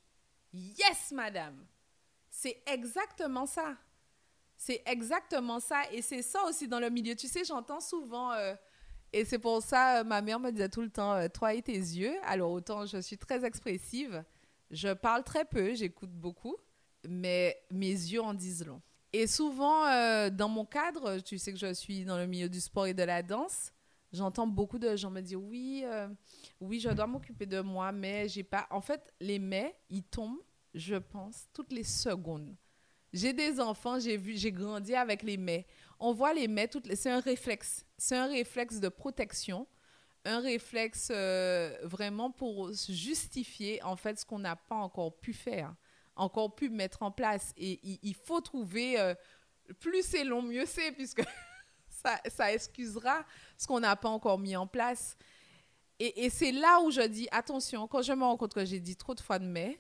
Yes, 0.54 1.12
madame. 1.12 1.66
C'est 2.30 2.62
exactement 2.66 3.46
ça. 3.46 3.76
C'est 4.56 4.82
exactement 4.86 5.60
ça. 5.60 5.84
Et 5.92 6.02
c'est 6.02 6.22
ça 6.22 6.44
aussi 6.46 6.68
dans 6.68 6.80
le 6.80 6.90
milieu. 6.90 7.16
Tu 7.16 7.28
sais, 7.28 7.44
j'entends 7.44 7.82
souvent... 7.82 8.32
Euh, 8.32 8.56
et 9.14 9.24
c'est 9.24 9.40
pour 9.40 9.62
ça, 9.64 10.04
ma 10.04 10.22
mère 10.22 10.42
me 10.42 10.52
disait 10.52 10.68
tout 10.68 10.82
le 10.82 10.90
temps, 10.90 11.14
euh, 11.14 11.30
toi 11.30 11.54
et 11.54 11.62
tes 11.62 11.72
yeux. 11.72 12.16
Alors 12.24 12.52
autant 12.52 12.86
je 12.86 12.98
suis 12.98 13.18
très 13.18 13.46
expressive, 13.46 14.26
je 14.72 14.90
parle 14.90 15.24
très 15.24 15.46
peu, 15.46 15.74
j'écoute 15.74 16.12
beaucoup, 16.12 16.58
mais 17.08 17.58
mes 17.72 17.88
yeux 17.88 18.22
en 18.22 18.34
disent 18.34 18.66
long. 18.66 18.82
Et 19.18 19.28
souvent, 19.28 19.86
euh, 19.86 20.30
dans 20.30 20.50
mon 20.50 20.66
cadre, 20.66 21.20
tu 21.20 21.38
sais 21.38 21.54
que 21.54 21.58
je 21.58 21.74
suis 21.74 22.04
dans 22.04 22.18
le 22.18 22.28
milieu 22.28 22.50
du 22.50 22.60
sport 22.60 22.86
et 22.86 22.94
de 22.94 23.04
la 23.04 23.24
danse, 23.24 23.72
j'entends 24.12 24.46
beaucoup 24.46 24.78
de 24.78 24.94
gens 24.98 25.10
me 25.10 25.22
dire 25.22 25.42
oui, 25.42 25.84
euh, 25.86 26.10
oui, 26.60 26.82
je 26.82 26.90
dois 26.90 27.08
m'occuper 27.08 27.46
de 27.46 27.62
moi, 27.62 27.94
mais 27.94 28.28
j'ai 28.28 28.44
pas. 28.44 28.68
En 28.70 28.82
fait, 28.82 29.14
les 29.22 29.40
mais, 29.40 29.74
ils 29.90 30.04
tombent, 30.04 30.44
je 30.74 30.96
pense, 30.96 31.48
toutes 31.54 31.72
les 31.72 31.86
secondes. 31.86 32.58
J'ai 33.14 33.32
des 33.32 33.62
enfants, 33.62 34.02
j'ai 34.02 34.18
vu, 34.18 34.36
j'ai 34.36 34.52
grandi 34.52 34.94
avec 34.94 35.24
les 35.24 35.38
mais. 35.38 35.66
On 35.98 36.12
voit 36.12 36.34
les 36.34 36.50
mais 36.50 36.70
c'est 36.94 37.10
un 37.10 37.22
réflexe, 37.22 37.86
c'est 37.98 38.18
un 38.18 38.28
réflexe 38.28 38.82
de 38.82 38.90
protection, 38.90 39.66
un 40.26 40.42
réflexe 40.42 41.08
euh, 41.10 41.74
vraiment 41.84 42.32
pour 42.32 42.74
justifier 42.74 43.82
en 43.82 43.96
fait 43.96 44.20
ce 44.20 44.26
qu'on 44.26 44.40
n'a 44.40 44.58
pas 44.58 44.76
encore 44.76 45.18
pu 45.22 45.32
faire 45.32 45.74
encore 46.16 46.56
pu 46.56 46.70
mettre 46.70 47.04
en 47.04 47.12
place. 47.12 47.54
Et 47.58 47.80
il, 48.02 48.16
faut 48.16 48.42
trouver, 48.42 49.00
euh, 49.00 49.14
plus 49.80 50.04
c'est 50.04 50.24
long, 50.24 50.42
mieux 50.42 50.66
c'est, 50.66 50.92
puisque 50.92 51.24
ça, 51.90 52.20
ça, 52.28 52.54
excusera 52.54 53.26
ce 53.58 53.68
qu'on 53.68 53.80
n'a 53.80 53.96
pas 53.96 54.10
encore 54.10 54.40
mis 54.40 54.56
en 54.56 54.68
place. 54.68 55.18
Et, 56.00 56.30
c'est 56.30 56.52
là 56.52 56.82
où 56.82 56.92
je 56.92 57.02
dis, 57.02 57.28
attention, 57.32 57.88
quand 57.88 58.02
je 58.02 58.12
me 58.12 58.24
rends 58.24 58.36
compte 58.36 58.54
que 58.54 58.66
j'ai 58.66 58.82
dit 58.82 58.98
trop 58.98 59.16
de 59.16 59.22
fois 59.22 59.40
de 59.40 59.46
mais, 59.46 59.80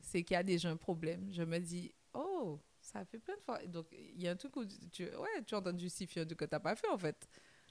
c'est 0.00 0.22
qu'il 0.22 0.34
y 0.34 0.38
a 0.38 0.42
déjà 0.42 0.70
un 0.70 0.76
problème. 0.76 1.28
Je 1.30 1.42
me 1.42 1.58
dis, 1.58 1.92
oh, 2.14 2.58
ça 2.80 3.04
fait 3.04 3.18
plein 3.18 3.36
de 3.36 3.42
fois. 3.42 3.58
Donc, 3.66 3.86
il 3.92 4.22
y 4.22 4.28
a 4.28 4.30
un 4.30 4.36
truc 4.36 4.56
où 4.56 4.64
tu, 4.90 5.04
ouais, 5.04 5.42
tu 5.46 5.54
es 5.54 5.58
en 5.58 5.62
train 5.62 5.74
de 5.74 5.80
justifier 5.80 6.22
un 6.22 6.24
truc 6.26 6.38
que 6.38 6.44
tu 6.46 6.54
n'as 6.54 6.60
pas 6.60 6.74
fait, 6.74 6.88
en 6.88 6.96
fait. 6.96 7.28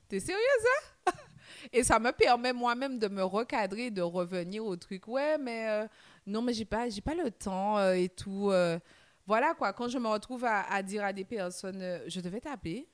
T'es 0.08 0.20
sérieuse, 0.20 0.46
hein? 1.08 1.12
Et 1.74 1.84
ça 1.84 2.00
me 2.00 2.12
permet 2.12 2.54
moi-même 2.54 3.00
de 3.00 3.08
me 3.08 3.24
recadrer, 3.24 3.90
de 3.92 4.02
revenir 4.02 4.64
au 4.66 4.76
truc. 4.76 5.08
Ouais, 5.08 5.38
mais 5.38 5.70
euh, 5.70 5.88
non, 6.26 6.42
mais 6.42 6.54
j'ai 6.54 6.66
pas, 6.66 6.90
j'ai 6.90 7.02
pas 7.02 7.16
le 7.16 7.32
temps 7.32 7.78
euh, 7.78 7.94
et 7.94 8.10
tout. 8.10 8.50
Euh. 8.52 8.80
voilà 9.26 9.54
quoi, 9.54 9.74
quand 9.74 9.88
je 9.88 9.98
me 9.98 10.08
retrouve 10.08 10.46
à, 10.46 10.84
dire 10.84 11.04
à 11.04 11.14
des 11.14 11.26
personnes, 11.26 11.82
euh, 11.82 12.04
je 12.08 12.20
devais 12.22 12.40
t'appeler. 12.40 12.88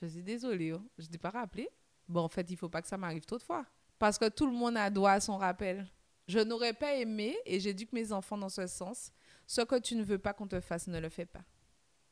Je 0.00 0.06
suis 0.06 0.22
désolée, 0.22 0.72
hein, 0.72 0.84
je 0.98 1.06
t'ai 1.06 1.18
pas 1.18 1.30
rappelé. 1.30 1.68
Bon, 2.08 2.22
en 2.22 2.28
fait, 2.28 2.50
il 2.50 2.56
faut 2.56 2.68
pas 2.68 2.82
que 2.82 2.88
ça 2.88 2.98
m'arrive 2.98 3.24
trop 3.24 3.38
fois. 3.38 3.64
Parce 3.98 4.18
que 4.18 4.28
tout 4.28 4.46
le 4.46 4.52
monde 4.52 4.76
a 4.76 4.90
droit 4.90 5.12
à 5.12 5.20
son 5.20 5.36
rappel. 5.36 5.86
Je 6.26 6.38
n'aurais 6.38 6.74
pas 6.74 6.94
aimé, 6.94 7.36
et 7.46 7.60
j'éduque 7.60 7.92
mes 7.92 8.12
enfants 8.12 8.36
dans 8.36 8.48
ce 8.48 8.66
sens, 8.66 9.12
ce 9.46 9.60
que 9.62 9.78
tu 9.78 9.94
ne 9.94 10.02
veux 10.02 10.18
pas 10.18 10.32
qu'on 10.32 10.46
te 10.48 10.60
fasse, 10.60 10.86
ne 10.88 10.98
le 10.98 11.08
fais 11.08 11.26
pas. 11.26 11.44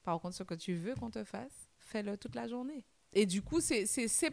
Par 0.03 0.21
contre, 0.21 0.37
ce 0.37 0.43
que 0.43 0.55
tu 0.55 0.75
veux 0.75 0.95
qu'on 0.95 1.11
te 1.11 1.25
fasse, 1.25 1.71
fais-le 1.79 2.17
toute 2.17 2.35
la 2.35 2.49
journée. 2.49 2.85
Et 3.13 3.27
du 3.27 3.43
coup, 3.43 3.61
c'est 3.61 3.87
ces 3.87 4.31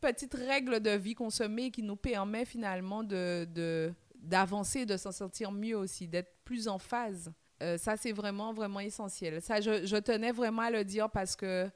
petites 0.00 0.34
règles 0.34 0.80
de 0.80 0.90
vie 0.90 1.14
qu'on 1.14 1.30
se 1.30 1.42
met 1.42 1.70
qui 1.70 1.82
nous 1.82 1.96
permet 1.96 2.44
finalement 2.44 3.02
de, 3.02 3.92
d'avancer, 4.18 4.86
de 4.86 4.96
s'en 4.96 5.12
sortir 5.12 5.52
mieux 5.52 5.76
aussi, 5.76 6.08
d'être 6.08 6.34
plus 6.44 6.68
en 6.68 6.78
phase. 6.78 7.32
Euh, 7.62 7.76
ça, 7.76 7.96
c'est 7.96 8.12
vraiment, 8.12 8.52
vraiment 8.52 8.80
essentiel. 8.80 9.42
Ça, 9.42 9.60
je, 9.60 9.96
tenais 9.96 10.32
vraiment 10.32 10.62
à 10.62 10.70
le 10.70 10.84
dire 10.84 11.10
parce 11.10 11.34
que 11.34 11.68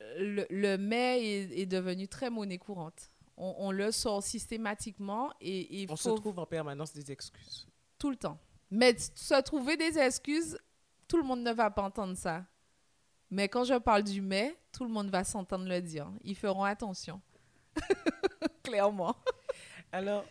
le, 0.00 0.46
le 0.50 0.76
mais 0.76 1.24
est, 1.24 1.66
devenu 1.66 2.06
très 2.06 2.30
monnaie 2.30 2.58
courante. 2.58 3.10
On, 3.36 3.70
le 3.70 3.92
sort 3.92 4.20
systématiquement 4.20 5.32
et, 5.40 5.86
On 5.88 5.94
se 5.94 6.10
trouve 6.10 6.40
en 6.40 6.46
permanence 6.46 6.92
des 6.92 7.12
excuses. 7.12 7.68
Tout 7.96 8.10
le 8.10 8.16
temps. 8.16 8.36
Mais 8.68 8.96
se 8.98 9.40
trouver 9.42 9.76
des 9.76 9.96
excuses, 9.96 10.58
tout 11.06 11.16
le 11.16 11.22
monde 11.22 11.42
ne 11.42 11.52
va 11.52 11.70
pas 11.70 11.82
entendre 11.82 12.16
ça. 12.16 12.44
Mais 13.30 13.48
quand 13.48 13.62
je 13.62 13.74
parle 13.74 14.02
du 14.02 14.20
mais, 14.20 14.58
tout 14.72 14.84
le 14.84 14.90
monde 14.90 15.10
va 15.10 15.22
s'entendre 15.22 15.68
le 15.68 15.80
dire. 15.80 16.10
Ils 16.24 16.34
feront 16.34 16.64
attention. 16.64 17.20
Clairement. 18.64 19.14
Alors, 19.92 20.24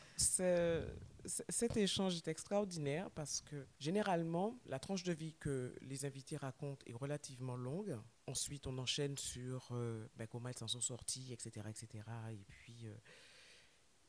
cet 1.27 1.77
échange 1.77 2.15
est 2.15 2.27
extraordinaire 2.27 3.09
parce 3.11 3.41
que 3.41 3.67
généralement, 3.79 4.59
la 4.65 4.79
tranche 4.79 5.03
de 5.03 5.13
vie 5.13 5.33
que 5.33 5.75
les 5.81 6.05
invités 6.05 6.37
racontent 6.37 6.83
est 6.85 6.93
relativement 6.93 7.55
longue. 7.55 7.97
Ensuite, 8.27 8.67
on 8.67 8.77
enchaîne 8.77 9.17
sur 9.17 9.69
euh, 9.71 10.07
ben, 10.15 10.27
comment 10.27 10.49
elles 10.49 10.57
s'en 10.57 10.67
sont 10.67 10.81
sorties, 10.81 11.31
etc. 11.33 11.67
etc. 11.69 12.03
et 12.31 12.43
puis, 12.47 12.87
euh, 12.87 12.95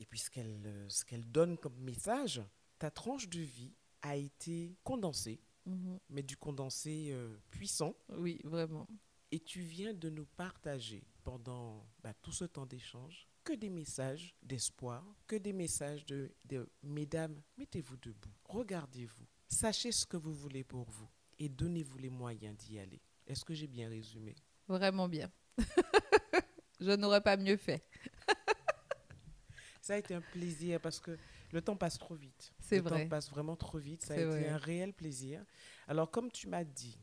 et 0.01 0.07
puis 0.07 0.19
ce 0.19 0.31
qu'elles 0.31 0.67
euh, 0.67 0.89
ce 0.89 1.05
qu'elle 1.05 1.31
donne 1.31 1.59
comme 1.59 1.79
message. 1.79 2.43
Ta 2.79 2.91
tranche 2.91 3.29
de 3.29 3.41
vie 3.41 3.75
a 4.03 4.17
été 4.17 4.77
condensée, 4.85 5.41
mhm. 5.67 5.99
mais 6.11 6.23
du 6.23 6.37
condensé 6.37 7.13
puissant. 7.51 7.97
Oui, 8.11 8.41
vraiment. 8.45 8.87
Et 9.31 9.41
tu 9.41 9.61
viens 9.61 9.93
de 9.93 10.09
nous 10.09 10.27
partager 10.27 11.05
pendant 11.25 11.87
ben, 12.03 12.15
tout 12.23 12.33
ce 12.33 12.45
temps 12.45 12.67
d'échange 12.67 13.28
que 13.49 13.55
des 13.55 13.71
messages 13.71 14.35
d'espoir, 14.43 15.03
que 15.27 15.37
des 15.37 15.55
messages 15.55 16.05
de, 16.05 16.31
de 16.45 16.69
Mesdames, 16.83 17.41
mettez-vous 17.57 17.97
debout, 17.97 18.35
regardez-vous, 18.45 19.27
sachez 19.49 19.91
ce 19.91 20.05
que 20.05 20.19
vous 20.19 20.35
voulez 20.35 20.65
pour 20.65 20.85
vous 20.91 21.09
et 21.39 21.49
donnez-vous 21.49 21.97
les 21.97 22.11
moyens 22.11 22.55
d'y 22.59 22.79
aller. 22.79 23.01
Est-ce 23.27 23.47
que 23.47 23.55
j'ai 23.55 23.67
bien 23.67 23.89
résumé? 23.89 24.35
Vraiment 24.69 25.09
bien. 25.09 25.33
Je 26.79 26.91
n'aurais 26.91 27.23
pas 27.23 27.39
mieux 27.39 27.57
fait. 27.57 27.83
Ça 29.81 29.95
a 29.95 29.97
été 29.97 30.15
un 30.15 30.21
plaisir 30.21 30.79
parce 30.79 31.01
que 31.01 31.17
le 31.51 31.63
temps 31.63 31.77
passe 31.77 31.97
trop 31.97 32.17
vite. 32.17 32.53
C'est 32.59 32.81
vrai. 32.81 32.99
Le 32.99 33.03
temps 33.05 33.09
passe 33.09 33.31
vraiment 33.31 33.57
trop 33.57 33.79
vite. 33.79 34.05
Ça 34.05 34.13
a 34.13 34.19
été 34.19 34.47
un 34.47 34.59
réel 34.59 34.93
plaisir. 34.93 35.43
Alors, 35.87 36.11
comme 36.11 36.31
tu 36.31 36.49
m'as 36.49 36.65
dit 36.65 36.99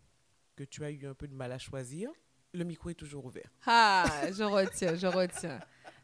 que 0.56 0.64
tu 0.64 0.86
as 0.86 0.92
eu 0.92 1.08
un 1.08 1.16
peu 1.16 1.28
de 1.28 1.34
mal 1.34 1.52
à 1.52 1.58
choisir, 1.58 2.12
le 2.54 2.64
micro 2.64 2.92
est 2.92 2.94
toujours 2.94 3.26
ouvert. 3.26 3.50
Ah, 3.66 4.28
je 4.32 4.44
retiens, 4.44 4.96
je 4.96 5.08
retiens. 5.08 5.60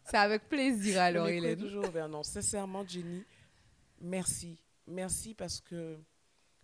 C'est 0.05 0.17
avec 0.17 0.47
plaisir 0.49 1.01
alors, 1.01 1.29
il 1.29 1.45
est 1.45 1.55
toujours 1.55 1.87
ouvert. 1.87 2.09
Non, 2.09 2.23
sincèrement, 2.23 2.85
Jenny, 2.87 3.23
merci. 3.99 4.57
Merci 4.87 5.33
parce 5.33 5.61
que, 5.61 5.99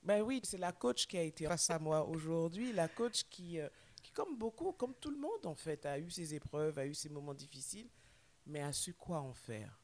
ben 0.04 0.21
oui, 0.21 0.41
c'est 0.43 0.58
la 0.58 0.71
coach 0.71 1.06
qui 1.08 1.17
a 1.17 1.21
été 1.21 1.45
face 1.45 1.69
à 1.69 1.80
moi 1.80 2.06
aujourd'hui, 2.06 2.73
la 2.73 2.88
coach 2.88 3.23
qui, 3.30 3.60
euh, 3.60 3.69
qui, 4.04 4.12
comme 4.12 4.38
beaucoup, 4.38 4.71
comme 4.73 4.95
tout 4.95 5.12
le 5.12 5.17
monde 5.17 5.45
en 5.45 5.56
fait, 5.56 5.86
a 5.86 6.00
eu 6.00 6.10
ses 6.10 6.34
épreuves, 6.34 6.78
a 6.80 6.86
eu 6.86 6.93
ses 6.93 7.10
moments 7.10 7.34
difficiles, 7.34 7.89
mais 8.45 8.62
a 8.62 8.71
su 8.71 8.93
quoi 8.93 9.19
en 9.19 9.34
faire 9.34 9.80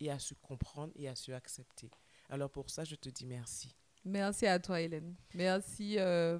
et 0.00 0.10
a 0.10 0.18
su 0.18 0.34
comprendre 0.36 0.92
et 0.96 1.08
a 1.08 1.14
su 1.14 1.34
accepter. 1.34 1.90
Alors 2.28 2.50
pour 2.50 2.70
ça, 2.70 2.84
je 2.84 2.94
te 2.94 3.08
dis 3.08 3.26
merci. 3.26 3.74
Merci 4.04 4.46
à 4.46 4.58
toi, 4.58 4.80
Hélène. 4.80 5.14
Merci. 5.34 5.98
Euh, 5.98 6.38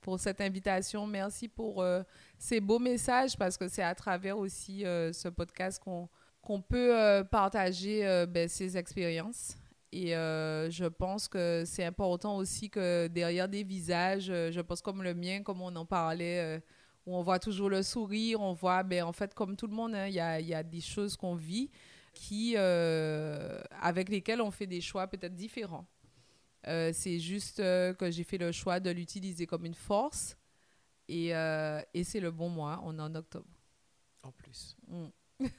pour 0.00 0.18
cette 0.18 0.40
invitation. 0.40 1.06
Merci 1.06 1.48
pour 1.48 1.82
euh, 1.82 2.02
ces 2.38 2.60
beaux 2.60 2.78
messages 2.78 3.36
parce 3.36 3.56
que 3.56 3.68
c'est 3.68 3.82
à 3.82 3.94
travers 3.94 4.38
aussi 4.38 4.84
euh, 4.84 5.12
ce 5.12 5.28
podcast 5.28 5.82
qu'on 5.82 6.08
qu'on 6.40 6.62
peut 6.62 6.96
euh, 6.96 7.24
partager 7.24 8.24
ben, 8.26 8.48
ces 8.48 8.78
expériences 8.78 9.56
Et 9.92 10.12
je 10.12 10.86
pense 10.86 11.28
que 11.28 11.64
c'est 11.66 11.84
important 11.84 12.36
aussi 12.36 12.70
que 12.70 13.08
derrière 13.08 13.48
des 13.48 13.64
visages, 13.64 14.26
je 14.26 14.60
pense 14.60 14.80
comme 14.80 15.02
le 15.02 15.14
mien, 15.14 15.42
comme 15.42 15.60
on 15.60 15.74
en 15.76 15.84
parlait, 15.84 16.62
où 17.04 17.16
on 17.16 17.22
voit 17.22 17.38
toujours 17.38 17.68
le 17.68 17.82
sourire, 17.82 18.40
on 18.40 18.54
voit, 18.54 18.82
ben, 18.82 19.02
en 19.02 19.12
fait, 19.12 19.34
comme 19.34 19.56
tout 19.56 19.66
le 19.66 19.74
monde, 19.74 19.94
hein, 19.94 20.06
il 20.06 20.14
y, 20.14 20.20
a, 20.20 20.40
y, 20.40 20.54
a, 20.54 20.62
des 20.62 20.80
choses 20.80 21.16
qu'on 21.16 21.34
vit 21.34 21.70
qui, 22.14 22.56
avec 22.56 24.08
lesquelles 24.08 24.40
on 24.40 24.50
fait 24.50 24.66
des 24.66 24.80
choix 24.80 25.06
peut-être 25.06 25.34
différents. 25.34 25.86
C'est 26.92 27.18
juste 27.18 27.58
que 27.58 28.10
j'ai 28.10 28.24
fait 28.24 28.38
le 28.38 28.52
choix 28.52 28.80
de 28.80 28.90
l'utiliser 28.90 29.46
comme 29.46 29.64
une 29.64 29.74
force. 29.74 30.36
Et, 31.08 31.28
et 31.28 32.04
c'est 32.04 32.20
le 32.20 32.30
bon 32.30 32.48
mois, 32.48 32.80
on 32.84 32.98
est 32.98 33.02
en 33.02 33.14
octobre. 33.14 33.48
En 34.22 34.32
plus. 34.32 34.76
Mm. 34.86 35.06
Il 35.40 35.50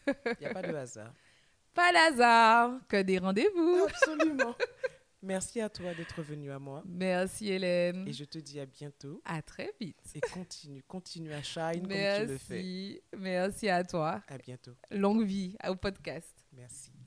n'y 0.41 0.45
a 0.45 0.53
pas 0.53 0.61
de 0.61 0.75
hasard. 0.75 1.13
Pas 1.73 1.93
d'hasard, 1.93 2.79
que 2.87 3.01
des 3.01 3.19
rendez-vous. 3.19 3.87
Absolument. 3.87 4.55
Merci 5.21 5.59
à 5.59 5.69
toi 5.69 5.93
d'être 5.93 6.21
venu 6.21 6.49
à 6.51 6.59
moi. 6.59 6.81
Merci 6.85 7.49
Hélène. 7.49 8.07
Et 8.07 8.13
je 8.13 8.23
te 8.23 8.37
dis 8.37 8.59
à 8.59 8.65
bientôt. 8.65 9.21
À 9.25 9.41
très 9.41 9.73
vite. 9.79 9.97
Et 10.15 10.21
continue, 10.21 10.81
continue 10.83 11.33
à 11.33 11.43
shine 11.43 11.81
comme 11.81 11.89
tu 11.89 12.25
le 12.25 12.37
fais. 12.37 13.03
Merci 13.17 13.69
à 13.69 13.83
toi. 13.83 14.21
À 14.27 14.37
bientôt. 14.37 14.75
Longue 14.91 15.23
vie 15.23 15.57
au 15.67 15.75
podcast. 15.75 16.33
Merci. 16.53 16.98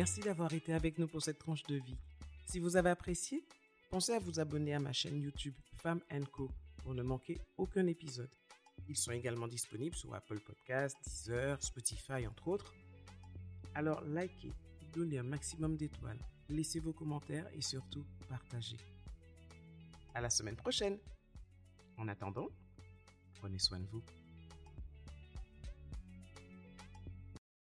Merci 0.00 0.22
d'avoir 0.22 0.50
été 0.54 0.72
avec 0.72 0.96
nous 0.98 1.06
pour 1.06 1.20
cette 1.20 1.38
tranche 1.38 1.62
de 1.64 1.74
vie. 1.74 1.98
Si 2.46 2.58
vous 2.58 2.78
avez 2.78 2.88
apprécié, 2.88 3.44
pensez 3.90 4.14
à 4.14 4.18
vous 4.18 4.40
abonner 4.40 4.72
à 4.72 4.80
ma 4.80 4.94
chaîne 4.94 5.20
YouTube 5.20 5.52
Femme 5.74 6.00
Co 6.32 6.50
pour 6.78 6.94
ne 6.94 7.02
manquer 7.02 7.38
aucun 7.58 7.86
épisode. 7.86 8.34
Ils 8.88 8.96
sont 8.96 9.12
également 9.12 9.46
disponibles 9.46 9.94
sur 9.94 10.14
Apple 10.14 10.40
Podcasts, 10.40 10.96
Deezer, 11.04 11.62
Spotify, 11.62 12.26
entre 12.26 12.48
autres. 12.48 12.72
Alors 13.74 14.02
likez, 14.04 14.54
donnez 14.90 15.18
un 15.18 15.22
maximum 15.22 15.76
d'étoiles, 15.76 16.24
laissez 16.48 16.80
vos 16.80 16.94
commentaires 16.94 17.50
et 17.54 17.60
surtout 17.60 18.06
partagez. 18.26 18.78
À 20.14 20.22
la 20.22 20.30
semaine 20.30 20.56
prochaine. 20.56 20.96
En 21.98 22.08
attendant, 22.08 22.48
prenez 23.34 23.58
soin 23.58 23.78
de 23.78 23.86
vous. 23.88 24.02